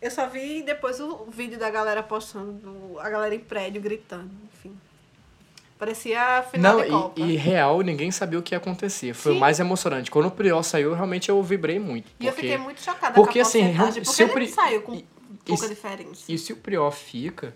[0.00, 4.76] Eu só vi depois o vídeo da galera postando, a galera em prédio gritando, enfim.
[5.78, 7.20] Parecia final Não, de Copa.
[7.20, 9.14] e, e real, ninguém sabia o que ia acontecer.
[9.14, 9.38] Foi Sim.
[9.38, 10.10] o mais emocionante.
[10.10, 12.10] Quando o Prior saiu, realmente eu vibrei muito.
[12.18, 14.48] E eu porque- fiquei muito chocada porque, com a assim, porque se o ele Pri-
[14.48, 15.02] saiu com
[15.44, 16.24] pouca e- diferença.
[16.28, 17.54] E se o Prior fica,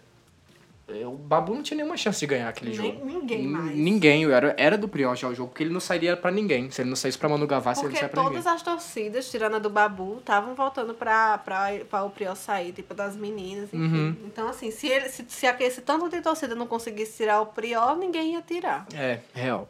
[1.06, 3.04] o Babu não tinha nenhuma chance de ganhar aquele Nem- jogo.
[3.06, 3.76] ninguém mais.
[3.76, 4.24] Ninguém.
[4.30, 6.70] Era, era do Priol já o jogo, porque ele não sairia pra ninguém.
[6.70, 8.52] Se ele não saísse pra Manu Gavassi, ele não Porque saia pra todas ninguém.
[8.54, 12.94] as torcidas, tirando a do Babu, estavam voltando pra, pra, pra o Prior sair, tipo,
[12.94, 13.78] das meninas, enfim.
[13.78, 14.16] Uhum.
[14.26, 17.46] Então, assim, se, ele, se, se aquele esse tanto de torcida não conseguisse tirar o
[17.46, 18.86] Prior, ninguém ia tirar.
[18.94, 19.68] É, real.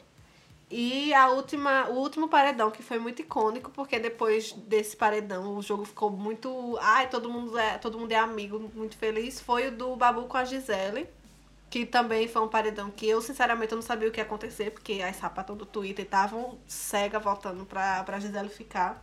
[0.75, 5.61] E a última, o último paredão, que foi muito icônico, porque depois desse paredão o
[5.63, 6.79] jogo ficou muito.
[6.81, 9.39] Ai, todo mundo é, todo mundo é amigo, muito feliz.
[9.39, 11.07] Foi o do Babu com a Gisele.
[11.69, 15.03] Que também foi um paredão que eu, sinceramente, não sabia o que ia acontecer, porque
[15.03, 19.03] as sapatão do Twitter estavam cega voltando pra, pra Gisele ficar.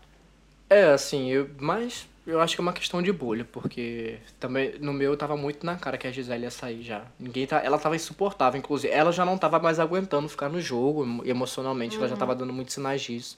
[0.69, 4.93] É, assim, eu, mas eu acho que é uma questão de bolha, porque também no
[4.93, 7.03] meu tava muito na cara que a Gisele ia sair já.
[7.19, 8.93] Ninguém tá, ela tava insuportável, inclusive.
[8.93, 12.19] Ela já não tava mais aguentando ficar no jogo, emo- emocionalmente, ela já Uhum.
[12.19, 13.37] tava dando muitos sinais disso.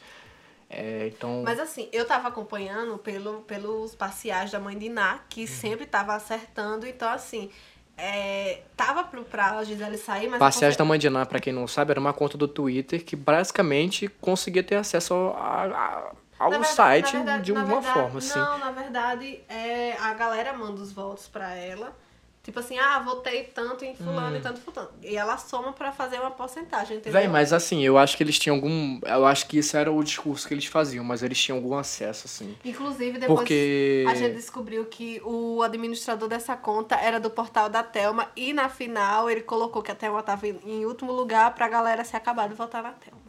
[0.70, 1.42] É, então.
[1.44, 6.14] Mas assim, eu tava acompanhando pelo, pelos parciais da mãe de Iná, que sempre tava
[6.16, 6.88] acertando.
[6.88, 7.50] Então, assim,
[7.98, 10.40] é, tava pro, pra Gisele sair, mas...
[10.40, 14.64] Parciais da Mandiná, pra quem não sabe, era uma conta do Twitter que basicamente conseguia
[14.64, 16.12] ter acesso ao, a-
[16.44, 18.40] ao verdade- site verdade- de na uma verdade- forma, assim.
[18.40, 21.96] Não, na verdade, é, a galera manda os votos pra ela.
[22.44, 24.40] Tipo assim, ah, votei tanto em fulano Hum.
[24.40, 24.90] e tanto fulano.
[25.04, 27.14] E ela soma pra fazer uma porcentagem, entendeu?
[27.22, 29.00] Véi, mas assim, eu acho que eles tinham algum.
[29.06, 32.24] Eu acho que isso era o discurso que eles faziam, mas eles tinham algum acesso,
[32.26, 32.58] assim.
[32.66, 37.84] Inclusive, depois Porque- a gente descobriu que o administrador dessa conta era do portal da
[37.84, 41.70] Thelma e na final ele colocou que a Thelma tava em- em último lugar pra
[41.70, 43.21] galera se acabar de votar na Thelma.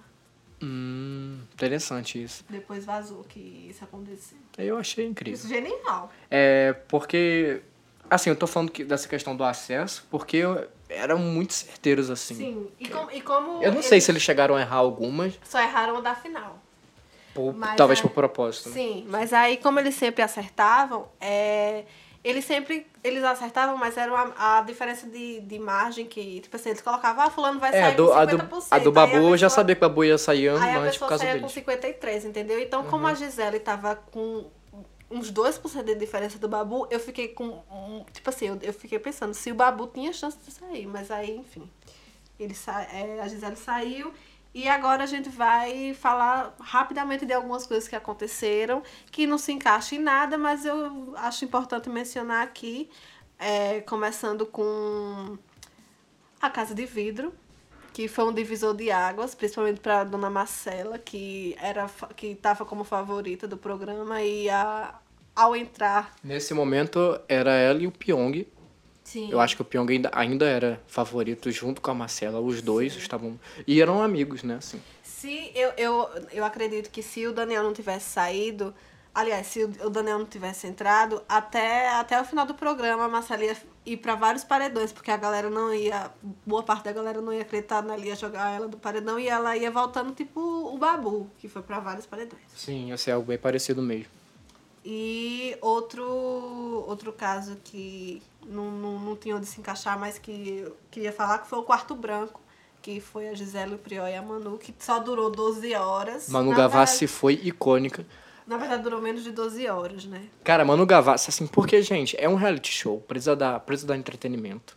[0.62, 2.44] Hum, interessante isso.
[2.48, 4.38] Depois vazou que isso aconteceu.
[4.56, 5.34] Eu achei incrível.
[5.38, 6.10] Isso genial.
[6.30, 7.62] É, porque.
[8.08, 12.34] Assim, eu tô falando que, dessa questão do acesso, porque eu- eram muito certeiros, assim.
[12.34, 12.68] Sim.
[12.78, 13.62] E, com- e como.
[13.62, 16.58] Eu não sei se eles chegaram a errar algumas, Só erraram a da final.
[17.34, 18.68] por- talvez aí- por propósito.
[18.68, 18.74] né?
[18.74, 21.84] Sim, mas aí como eles sempre acertavam, é,
[22.24, 26.68] eles sempre eles acertavam, mas era uma, a diferença de, de margem que, tipo assim,
[26.70, 28.26] eles colocavam, ah, fulano vai É, a sair do, com a, 50%.
[28.26, 30.56] do, a do aí Babu eu já pessoa- sabia que o Babu ia sair Aí
[30.56, 31.42] a antes por pessoa causa saía deles.
[31.42, 32.60] com 53, entendeu?
[32.60, 34.46] Então, como a Gisele tava com
[35.10, 37.44] uns 2% de diferença do Babu, eu fiquei com.
[37.70, 41.10] um- tipo assim, eu, eu fiquei pensando se o Babu tinha chance de sair, mas
[41.10, 41.68] aí, enfim.
[42.38, 44.12] Ele sa é, a Gisele saiu.
[44.54, 49.50] E agora a gente vai falar rapidamente de algumas coisas que aconteceram, que não se
[49.52, 52.90] encaixam em nada, mas eu acho importante mencionar aqui,
[53.38, 55.38] é, começando com
[56.40, 57.32] a Casa de Vidro,
[57.94, 62.84] que foi um divisor de águas, principalmente para dona Marcela, que era que estava como
[62.84, 64.94] favorita do programa e a,
[65.34, 68.46] ao entrar, Nesse momento era ela e o Pyong.
[69.12, 72.40] Sim, Eu acho que o Pyong ainda, ainda era favorito junto com a Marcela.
[72.40, 73.38] Os dois estavam.
[73.66, 74.56] E eram amigos, né?
[74.56, 74.80] Assim.
[75.02, 78.74] Se eu, eu, eu acredito que se o Daniel não tivesse saído,
[79.14, 83.44] aliás, se o Daniel não tivesse entrado, até, até o final do programa a Marcela
[83.44, 86.10] ia ir pra vários paredões, porque a galera não ia,
[86.46, 89.56] boa parte da galera não ia acreditar nela, ia jogar ela do paredão e ela
[89.56, 92.42] ia voltando tipo o Babu, que foi pra vários paredões.
[92.56, 94.21] Sim, ia ser algo bem parecido mesmo.
[94.84, 96.04] E outro,
[96.88, 101.38] outro caso que não, não, não tinha onde se encaixar, mas que eu queria falar,
[101.38, 102.40] que foi o Quarto Branco,
[102.80, 106.28] que foi a Gisele, o Prior e a Manu, que só durou 12 horas.
[106.28, 108.04] Manu Na Gavassi foi icônica.
[108.44, 110.24] Na verdade, durou menos de 12 horas, né?
[110.42, 114.76] Cara, Manu Gavassi, assim, porque, gente, é um reality show, precisa dar, precisa dar entretenimento.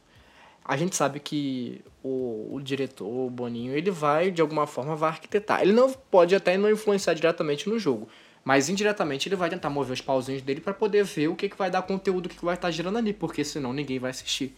[0.63, 5.10] A gente sabe que o, o diretor, o Boninho, ele vai, de alguma forma, vai
[5.10, 5.62] arquitetar.
[5.62, 8.08] Ele não pode até não influenciar diretamente no jogo,
[8.45, 11.58] mas indiretamente ele vai tentar mover os pauzinhos dele pra poder ver o que, que
[11.58, 14.55] vai dar conteúdo, o que, que vai estar girando ali, porque senão ninguém vai assistir.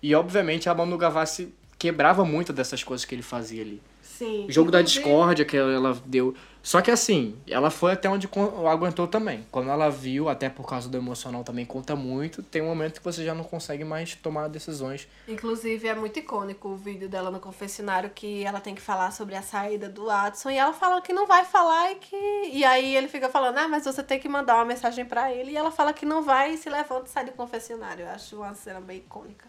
[0.00, 3.82] E, obviamente, a Manu Gavassi quebrava muito dessas coisas que ele fazia ali.
[4.20, 4.44] Sim.
[4.46, 6.34] O jogo da discórdia que ela deu.
[6.62, 8.28] Só que assim, ela foi até onde
[8.70, 9.46] aguentou também.
[9.50, 13.04] Quando ela viu, até por causa do emocional também conta muito, tem um momento que
[13.04, 15.08] você já não consegue mais tomar decisões.
[15.26, 19.34] Inclusive, é muito icônico o vídeo dela no confessionário que ela tem que falar sobre
[19.34, 22.50] a saída do Adson e ela fala que não vai falar e que.
[22.52, 25.52] E aí ele fica falando, ah, mas você tem que mandar uma mensagem pra ele.
[25.52, 28.04] E ela fala que não vai e se levanta e sai do confessionário.
[28.04, 29.48] Eu acho uma cena bem icônica.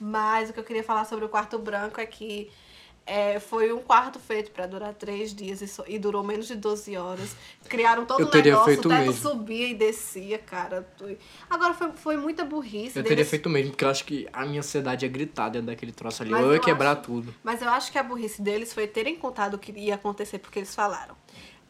[0.00, 2.50] Mas o que eu queria falar sobre o quarto branco é que
[3.08, 6.54] é, foi um quarto feito pra durar três dias e, só- e durou menos de
[6.54, 7.34] 12 horas.
[7.68, 9.12] Criaram todo Eu um teria negócio, o teto mesmo.
[9.14, 10.86] subia e descia, cara.
[11.48, 12.96] Agora foi, foi muita burrice.
[12.98, 15.68] Eu teria deles- feito mesmo, porque eu acho que a minha ansiedade ia gritar dentro
[15.68, 16.30] daquele troço ali.
[16.30, 17.34] Mas eu ia eu quebrar acho- tudo.
[17.42, 20.58] Mas eu acho que a burrice deles foi terem contado o que ia acontecer, porque
[20.58, 21.16] eles falaram.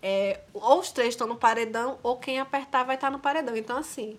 [0.03, 3.57] É, ou os três estão no paredão, ou quem apertar vai estar no paredão.
[3.57, 4.19] Então, assim,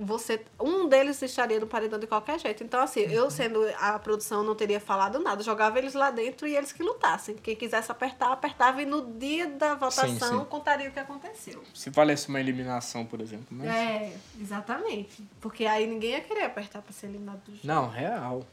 [0.00, 0.44] você.
[0.58, 2.64] Um deles estaria no paredão de qualquer jeito.
[2.64, 5.42] Então, assim, eu sendo a produção não teria falado nada.
[5.42, 7.36] Jogava eles lá dentro e eles que lutassem.
[7.36, 10.44] Quem quisesse apertar, apertava e no dia da votação sim.
[10.46, 11.62] contaria o que aconteceu.
[11.74, 13.46] Se valesse uma eliminação, por exemplo.
[13.50, 13.68] Mas...
[13.68, 15.22] É, exatamente.
[15.40, 17.66] Porque aí ninguém ia querer apertar pra ser eliminado do jogo.
[17.66, 18.44] Não, real.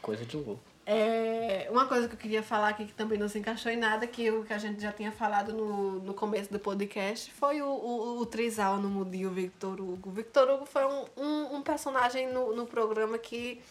[0.00, 0.71] Coisa de louco.
[0.84, 4.06] É, uma coisa que eu queria falar aqui que também não se encaixou em nada,
[4.06, 7.68] que o que a gente já tinha falado no, no começo do podcast, foi o,
[7.68, 10.10] o, o Trisal no Mudinho Victor Hugo.
[10.10, 13.62] Victor Hugo foi um, um, um personagem no, no programa que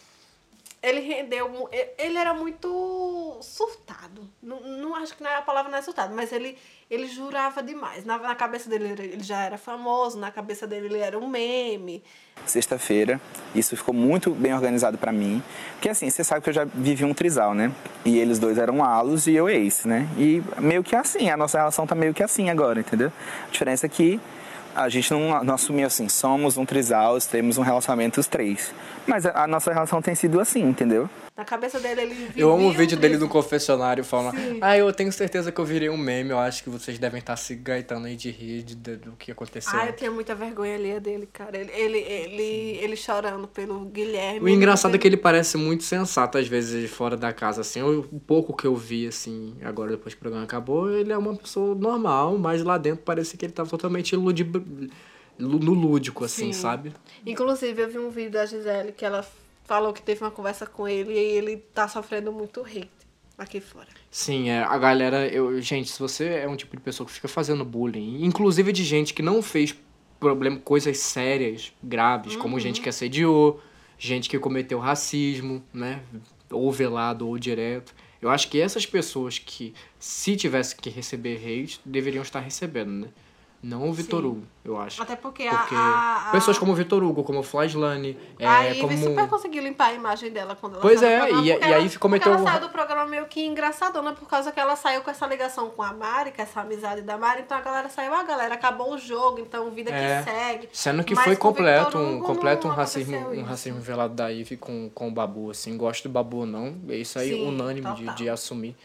[0.83, 1.69] ele rendeu.
[1.97, 4.27] Ele era muito surtado.
[4.41, 6.57] Não, não acho que não é a palavra não é surtado, mas ele,
[6.89, 8.03] ele jurava demais.
[8.05, 12.03] Na, na cabeça dele ele- já era famoso, na cabeça dele ele era um meme.
[12.45, 13.21] sexta-feira.
[13.53, 15.41] Isso ficou muito bem organizado pra mim.
[15.73, 17.71] Porque assim, você sabe que eu já vivi um trisal, né?
[18.03, 20.07] E eles dois eram alos e eu ex, né?
[20.17, 23.11] E meio que assim, a nossa relação tá meio que assim agora, entendeu?
[23.47, 24.19] A diferença é que
[24.75, 28.73] a gente não, não assumiu assim, somos um trisal, temos um relacionamento os três.
[29.05, 31.09] Mas a, a nossa relação tem sido assim, entendeu?
[31.35, 34.57] Na cabeça dele ele vivia Eu amo o vídeo dele no confessionário falando: Sim.
[34.61, 36.29] Ah, eu tenho certeza que eu virei um meme.
[36.31, 39.31] Eu acho que vocês devem estar se gaitando aí de rir de- de- do que
[39.31, 39.71] aconteceu.
[39.79, 41.57] Ah, eu tinha muita vergonha ali dele, cara.
[41.57, 42.43] Ele, ele, ele,
[42.83, 44.41] ele chorando pelo Guilherme.
[44.41, 47.81] O engraçado é que ele parece muito sensato, às vezes, fora da casa, assim.
[47.81, 51.33] O pouco que eu vi, assim, agora depois que o programa acabou, ele é uma
[51.35, 54.43] pessoa normal, mas lá dentro parece que ele tava totalmente iludi-
[55.39, 56.59] lu- no lúdico, assim, Sim.
[56.61, 56.93] sabe?
[57.25, 59.25] Inclusive, eu vi um vídeo da Gisele que ela
[59.71, 62.91] falou que teve uma conversa com ele e ele tá sofrendo muito hate
[63.37, 63.87] aqui fora.
[64.09, 65.25] Sim, é, a galera.
[65.29, 68.83] Eu, gente, se você é um tipo de pessoa que fica fazendo bullying, inclusive de
[68.83, 69.73] gente que não fez
[70.19, 72.59] problema, coisas sérias, graves, como Uhum.
[72.59, 73.61] gente que assediou,
[73.97, 76.01] gente que cometeu racismo, né?
[76.51, 77.95] Ou velado ou direto.
[78.21, 83.07] Eu acho que essas pessoas que, se tivessem que receber hate, deveriam estar recebendo, né?
[83.63, 84.27] Não o Vitor Sim.
[84.27, 85.03] Hugo, eu acho.
[85.03, 88.61] Até porque, Porque a, a, pessoas como o Vitor Hugo, como o Flaslane, é, a
[88.69, 88.97] Ivy como...
[88.97, 92.33] super conseguiu limpar a imagem dela quando ela Pois é, e- e aí ficou meteu-
[92.33, 95.69] ela saiu do programa meio que engraçadona por causa que ela saiu com essa ligação
[95.69, 98.95] com a Mari, com essa amizade da Mari, então a galera saiu, ah, galera, acabou
[98.95, 100.69] o jogo, então vida É, que segue.
[100.73, 104.89] Sendo que Mas foi completo, um, completo um racismo, um racismo velado da Ivy com,
[104.89, 105.77] com o Babu, assim.
[105.77, 108.75] Gosto do Babu ou não, é isso aí Sim, unânime de, de assumir.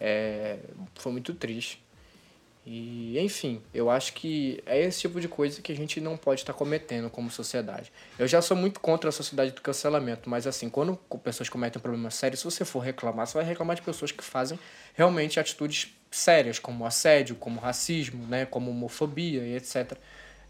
[0.00, 0.58] É,
[0.94, 1.82] foi muito triste.
[2.64, 6.42] E, enfim, eu acho que é esse tipo de coisa que a gente não pode
[6.42, 7.90] estar cometendo como sociedade.
[8.18, 11.82] Eu já sou muito contra a sociedade do cancelamento, mas assim, quando pessoas cometem um
[11.82, 14.58] problema sério, se você for reclamar, você vai reclamar de pessoas que fazem
[14.94, 19.96] realmente atitudes sérias, como assédio, como racismo, né, como homofobia e etc.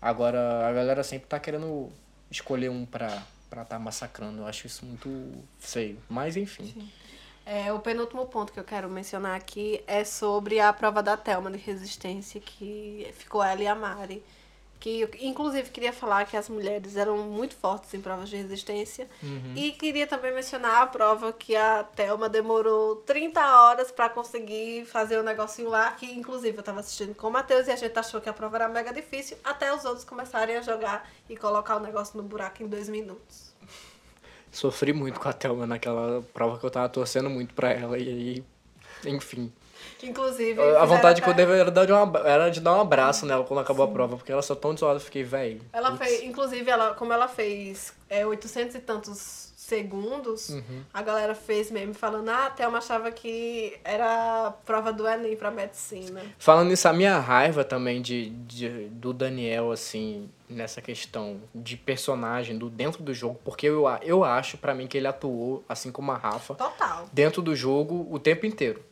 [0.03, 1.93] Agora, a galera sempre tá querendo
[2.31, 4.43] escolher um pra estar tá massacrando.
[4.43, 5.99] Eu acho isso muito feio.
[6.09, 6.91] Mas, enfim.
[7.53, 11.51] É, o penúltimo ponto que eu quero mencionar aqui é sobre a prova da Thelma
[11.51, 14.23] de resistência, que ficou ela e a Mari.
[14.79, 19.09] Que eu, inclusive, queria falar que as mulheres eram muito fortes em provas de resistência.
[19.21, 19.55] Uhum.
[19.57, 25.19] E queria também mencionar a prova que a Thelma demorou 30 horas pra conseguir fazer
[25.19, 28.21] o negocinho lá, que inclusive eu tava assistindo com o Matheus e a gente achou
[28.21, 31.81] que a prova era mega difícil, até os outros começarem a jogar e colocar o
[31.81, 33.50] negócio no buraco em dois minutos.
[34.53, 37.99] Sofri muito com a Thelma naquela prova que eu tava torcendo muito pra ela.
[37.99, 38.45] E aí,
[39.07, 39.53] enfim.
[40.03, 40.61] Inclusive.
[40.61, 43.45] A vontade que eu até- deve era, de uma, era de dar um abraço nela
[43.45, 45.61] quando acabou a prova, porque ela só tão desolada, eu fiquei, velho.
[45.73, 50.83] Ela fez, inclusive, ela, como ela fez é, 800 e tantos segundos, Uhum.
[50.93, 55.51] a galera fez meme falando, ah, a Thelma achava que era prova do Enem pra
[55.51, 56.21] medicina.
[56.39, 62.59] Falando nisso, a minha raiva também de, de- do Daniel, assim, nessa questão de personagem
[62.59, 66.11] do dentro do jogo, porque eu, eu acho, pra mim, que ele atuou, assim como
[66.11, 67.09] a Rafa, Total.
[67.13, 68.83] dentro do jogo o tempo inteiro.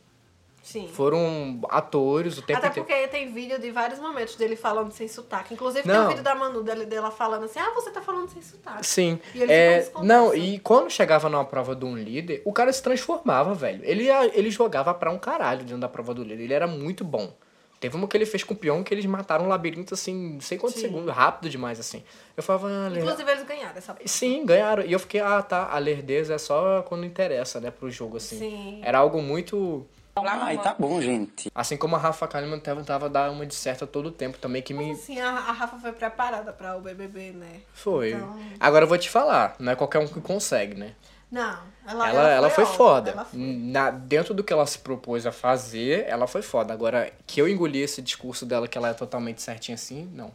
[0.61, 0.87] Sim.
[0.87, 2.87] Foram atores o tempo Até inteiro.
[2.87, 5.53] porque tem vídeo de vários momentos dele falando sem sotaque.
[5.53, 6.07] Inclusive tem um Não.
[6.09, 8.85] vídeo da Manu dele, dela falando assim, ah, você tá falando sem sotaque.
[8.85, 9.19] Sim.
[9.33, 12.83] E ele É, não, e quando chegava numa prova de um líder, o cara se
[12.83, 13.81] transformava, velho.
[13.83, 16.43] Ele, ele jogava pra um caralho dentro da prova do líder.
[16.43, 17.33] Ele era muito bom.
[17.79, 20.41] Teve uma que ele fez com o peão que eles mataram um labirinto, assim, não
[20.41, 20.87] sei quantos Sim.
[20.87, 22.03] segundos, rápido demais, assim.
[22.35, 24.05] Eu falava, ah, Inclusive eles ganharam essa prova.
[24.07, 24.83] Sim, ganharam.
[24.83, 28.37] E eu fiquei, ah, tá, a lerdeza é só quando interessa, né, pro jogo, assim.
[28.37, 28.81] Sim.
[28.83, 29.87] Era algo muito.
[30.15, 31.49] Ai, tá bom, gente.
[31.55, 34.73] Assim como a Rafa Kalimann tentava dar uma de certa todo o tempo também, que
[34.73, 34.91] me.
[34.91, 37.61] Assim, a, a Rafa foi preparada pra o BBB, né?
[37.73, 38.11] Foi.
[38.11, 40.93] Então- Agora eu vou te falar, não é qualquer um que consegue, né?
[41.31, 43.11] Não, ela, Ela, ela, foi, ótima, foda.
[43.11, 43.39] ela foi.
[43.39, 46.73] Na, dentro do que ela se propôs a fazer, ela foi foda.
[46.73, 50.31] Agora, que eu engoli esse discurso dela que ela é totalmente certinha assim, não.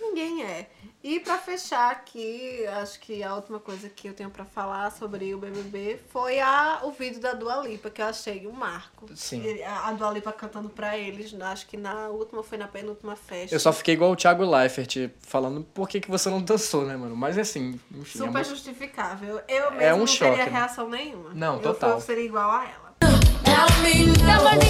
[0.00, 0.66] Ninguém é.
[1.08, 5.32] E pra fechar aqui, acho que a última coisa que eu tenho pra falar sobre
[5.32, 9.06] o BBB foi a, o vídeo da Dua Lipa, que eu achei um marco.
[9.14, 9.62] Sim.
[9.62, 13.54] A, a Dua Lipa cantando pra eles, acho que na última, foi na penúltima festa.
[13.54, 16.96] Eu só fiquei igual o Thiago Leifert falando por que, que você não dançou, né,
[16.96, 17.14] mano?
[17.14, 18.00] Mas assim, enfim.
[18.00, 19.40] é Super muito- justificável.
[19.46, 20.50] Eu mesmo É um não choque, teria né?
[20.58, 21.30] reação nenhuma.
[21.32, 21.90] Não, eu, total.
[21.90, 22.96] Eu seria igual a ela.
[23.44, 24.12] Tamborzinho,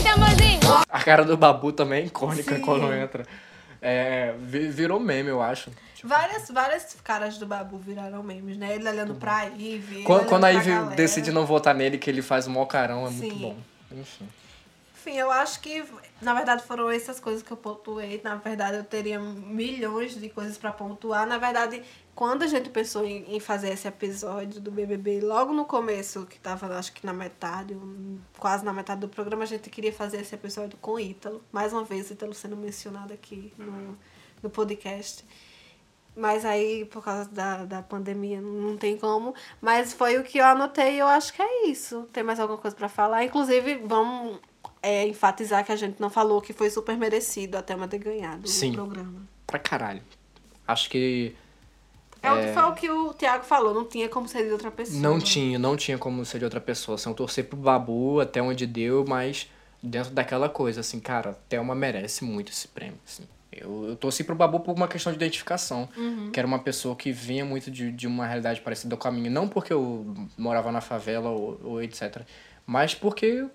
[0.04, 0.60] tamborzinho.
[0.86, 2.60] A cara do Babu também é icônica Sim.
[2.60, 3.24] quando entra.
[3.80, 5.70] É, vi- virou meme, eu acho.
[6.04, 8.74] Várias, várias caras do Babu viraram memes, né?
[8.74, 10.02] Ele olhando pra Ivy.
[10.02, 13.10] Quando, quando a Ivy decide não votar nele, que ele faz o maior carão, é
[13.10, 13.40] muito Sim.
[13.40, 13.56] bom.
[13.92, 14.28] Enfim.
[15.06, 15.84] Enfim, eu acho que,
[16.20, 18.20] na verdade, foram essas coisas que eu pontuei.
[18.24, 21.24] Na verdade, eu teria milhões de coisas pra pontuar.
[21.24, 21.80] Na verdade,
[22.12, 26.76] quando a gente pensou em, fazer esse episódio do BBB, logo no começo, que tava,
[26.76, 27.76] acho que na metade,
[28.36, 31.40] quase na metade do programa, a gente queria fazer esse episódio com Ítalo.
[31.52, 33.96] Mais uma vez, Ítalo sendo mencionado aqui no,
[34.42, 35.24] no podcast.
[36.16, 39.34] Mas aí, por causa da, da pandemia, não tem como.
[39.60, 42.08] Mas foi o que eu anotei e eu acho que é isso.
[42.10, 43.22] Tem mais alguma coisa pra falar?
[43.22, 44.38] Inclusive, vamos
[44.82, 48.48] é, enfatizar que a gente não falou que foi super merecido a Thelma ter ganhado
[48.48, 48.70] Sim.
[48.70, 49.28] o programa.
[49.46, 50.02] Pra caralho.
[50.66, 51.36] Acho que.
[52.22, 54.70] É, o que foi o que o Thiago falou, não tinha como ser de outra
[54.70, 55.00] pessoa.
[55.00, 56.94] Não tinha, não tinha como ser de outra pessoa.
[56.96, 59.48] Assim, eu torcer pro Babu até onde deu, mas
[59.86, 63.24] dentro daquela coisa, assim, cara, Thelma merece muito esse prêmio, assim.
[63.52, 65.88] Eu, eu torci pro Babu por uma questão de identificação.
[65.96, 66.30] Uhum.
[66.30, 69.30] Que era uma pessoa que vinha muito de, de uma realidade parecida com a minha.
[69.30, 70.04] Não porque eu
[70.36, 72.22] morava na favela ou, ou etc.
[72.66, 73.46] Mas porque,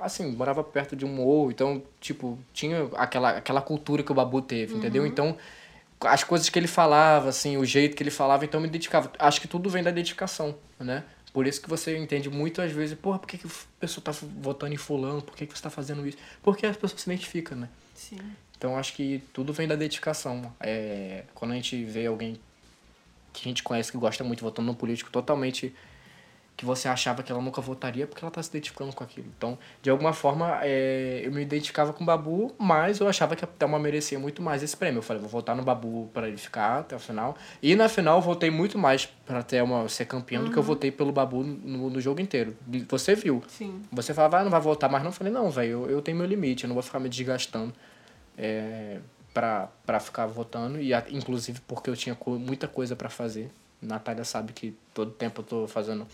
[0.00, 1.50] assim, morava perto de um morro.
[1.50, 5.02] Então, tipo, tinha aquela, aquela cultura que o Babu teve, entendeu?
[5.02, 5.08] Uhum.
[5.08, 5.36] Então,
[6.00, 9.10] as coisas que ele falava, assim, o jeito que ele falava, então eu me identificava.
[9.18, 11.04] Acho que tudo vem da identificação, né?
[11.36, 14.10] Por isso que você entende muito às vezes, porra, por que, que a pessoa tá
[14.10, 15.20] votando em fulano?
[15.20, 16.16] Por que, que você tá fazendo isso?
[16.42, 17.68] Porque as pessoas se identificam, né?
[17.94, 18.16] Sim.
[18.56, 20.50] Então acho que tudo vem da dedicação.
[20.58, 22.40] É, quando a gente vê alguém
[23.34, 25.74] que a gente conhece que gosta muito votando num político totalmente
[26.56, 29.26] que você achava que ela nunca votaria porque ela tá se identificando com aquilo.
[29.36, 33.44] Então, de alguma forma, é, eu me identificava com o Babu, mas eu achava que
[33.44, 34.98] a Thelma merecia muito mais esse prêmio.
[34.98, 37.36] Eu falei, vou votar no Babu para ele ficar até o final.
[37.62, 40.66] E na final, eu votei muito mais pra Thelma ser campeã do que eu Uhum.
[40.66, 42.56] votei pelo Babu no, no jogo inteiro.
[42.88, 43.42] Você viu.
[43.48, 43.82] Sim.
[43.92, 45.10] Você falava, ah, não vai votar mais não.
[45.10, 47.70] Eu falei, não, velho, eu, eu tenho meu limite, eu não vou ficar me desgastando
[48.38, 48.98] é,
[49.34, 50.80] pra, pra ficar votando.
[50.80, 53.50] E inclusive porque eu tinha co- muita coisa pra fazer.
[53.82, 56.06] Natália sabe que todo tempo eu tô fazendo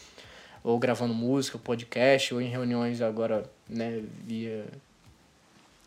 [0.62, 4.64] ou gravando música, podcast, ou em reuniões agora, né, via,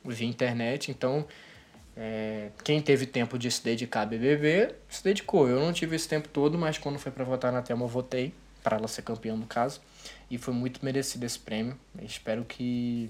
[0.03, 0.91] via internet.
[0.91, 1.26] Então,
[1.97, 5.47] é, quem teve tempo de se dedicar a BBB, se dedicou.
[5.47, 8.34] Eu não tive esse tempo todo, mas quando foi pra votar na Thelma, eu votei,
[8.61, 9.80] para ela ser campeã no caso.
[10.30, 11.78] E foi muito merecido esse prêmio.
[12.01, 13.09] Espero que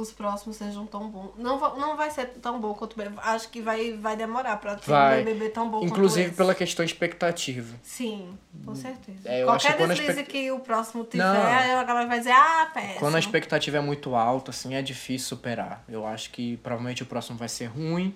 [0.00, 1.32] Os próximos sejam tão bons.
[1.36, 2.94] Não, não vai ser tão bom quanto.
[3.18, 5.22] Acho que vai, vai demorar pra ter vai.
[5.22, 6.36] um BBB tão bom quanto Inclusive esse.
[6.36, 7.74] pela questão expectativa.
[7.82, 9.18] Sim, com certeza.
[9.24, 11.42] É, Qualquer deslize expect- que o próximo tiver, Não.
[11.46, 13.00] aí a galera vai dizer, ah, péssimo.
[13.00, 15.82] Quando a expectativa é muito alta, assim, é difícil superar.
[15.88, 18.14] Eu acho que provavelmente o próximo vai ser ruim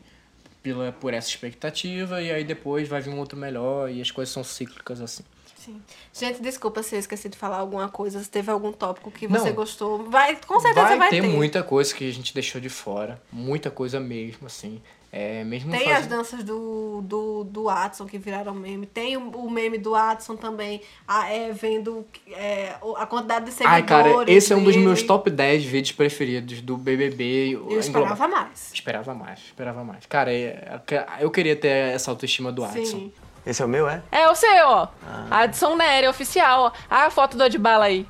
[0.62, 4.32] pela, por essa expectativa, e aí depois vai vir um outro melhor, e as coisas
[4.32, 5.24] são cíclicas, assim.
[5.64, 5.80] Sim.
[6.12, 9.38] Gente, desculpa se eu esqueci de falar alguma coisa, se teve algum tópico que Não.
[9.38, 10.10] você gostou.
[10.10, 13.70] Vai, com certeza vai, vai, ter, muita coisa que a gente deixou de fora, muita
[13.70, 14.82] coisa mesmo, assim.
[15.14, 18.86] É, mesmo Tem fazendo- as danças do, do, do Watson que viraram meme.
[18.86, 23.82] Tem o, o meme do Watson também, a, é, vendo é, a quantidade de seguidores
[23.82, 24.86] Ai, cara, esse é um dos dele.
[24.86, 27.52] meus top 10 vídeos preferidos do BBB.
[27.52, 28.72] Eu esperava mais.
[28.72, 30.06] Esperava mais, esperava mais.
[30.06, 30.80] Cara, é-
[31.20, 33.10] eu queria ter essa autoestima do Adson.
[33.44, 34.02] Esse é o meu, é?
[34.12, 34.88] É o seu, ó.
[35.30, 36.64] Adson Nery, oficial.
[36.64, 36.72] ó.
[36.88, 38.06] Ah, a foto do Adbala aí.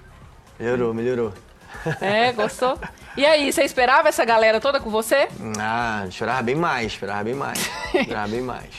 [0.59, 1.33] Melhorou, melhorou.
[2.01, 2.79] É, gostou?
[3.17, 5.29] E aí, você esperava essa galera toda com você?
[5.59, 7.59] Ah, esperava bem mais, esperava bem mais.
[7.95, 8.71] Esperava bem mais.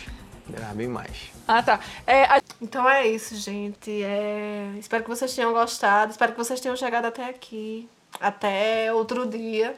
[0.48, 1.32] Esperava bem mais.
[1.48, 1.80] Ah, tá.
[2.08, 4.04] É, a- Então é isso, gente.
[4.04, 6.12] É, Espero que vocês tenham gostado.
[6.12, 7.90] Espero que vocês tenham chegado até aqui.
[8.22, 9.76] Até outro dia.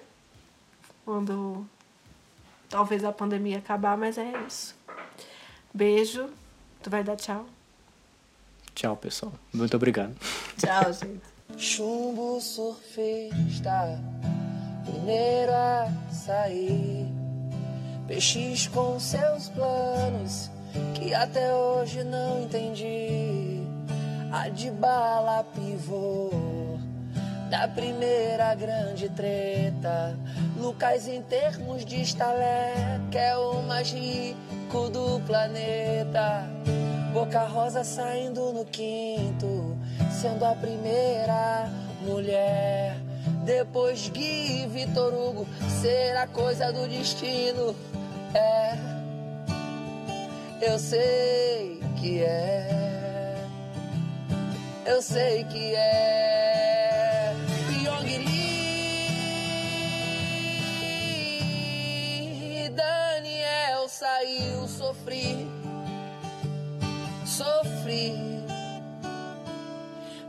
[1.05, 1.65] Quando
[2.69, 4.75] talvez a pandemia acabar, mas é isso.
[5.73, 6.29] Beijo.
[6.85, 7.47] Tu vai dar tchau?
[8.75, 9.33] Tchau, pessoal.
[9.51, 10.15] Muito obrigado.
[10.55, 11.23] Tchau, gente.
[11.57, 13.99] Chumbo surfista,
[14.85, 17.07] primeiro a sair.
[18.07, 20.51] PX com seus planos,
[20.93, 23.63] que até hoje não entendi.
[24.31, 26.29] A de bala pivô,
[27.49, 30.15] da primeira grande treta.
[30.55, 36.47] Lucas em termos de estalé, que é o mais rico do planeta.
[37.13, 39.77] Boca Rosa saindo no quinto,
[40.11, 41.69] sendo a primeira
[42.01, 42.97] mulher.
[43.45, 45.47] Depois Gui e Vitor Hugo,
[45.81, 47.75] será coisa do destino.
[48.33, 48.77] É,
[50.61, 53.45] eu sei que é,
[54.85, 56.44] eu sei que é.
[63.97, 65.47] Saiu, sofri
[67.25, 68.13] sofri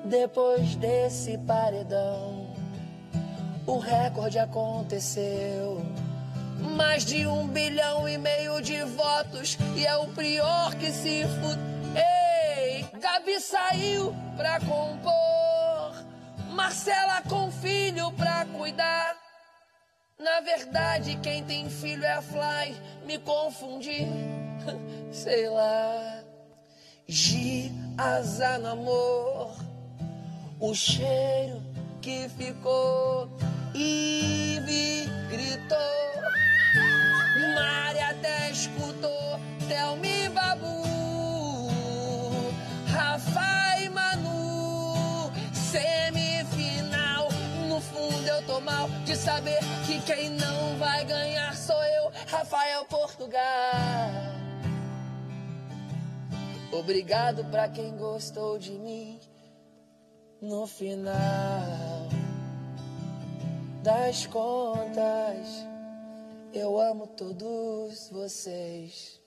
[0.04, 2.46] depois desse paredão.
[3.66, 5.84] O recorde aconteceu.
[6.76, 11.58] Mais de um bilhão e meio de votos e é o prior que se fud...
[11.96, 16.04] Ei, Gabi saiu pra compor,
[16.52, 19.15] Marcela com filho pra cuidar.
[20.18, 24.06] Na verdade, quem tem filho é a Fly, me confundi,
[25.12, 26.22] sei lá.
[27.06, 29.54] Gi, azar no amor,
[30.58, 31.62] o cheiro
[32.00, 33.28] que ficou.
[33.74, 35.76] Ive gritou,
[37.54, 39.38] Mari até escutou,
[39.68, 40.86] Thelma Babu,
[48.61, 53.40] mal de saber que quem não vai ganhar sou eu, Rafael Portugal.
[56.72, 59.20] Obrigado pra quem gostou de mim
[60.40, 62.07] no final
[63.82, 65.66] das contas.
[66.52, 69.25] Eu amo todos vocês.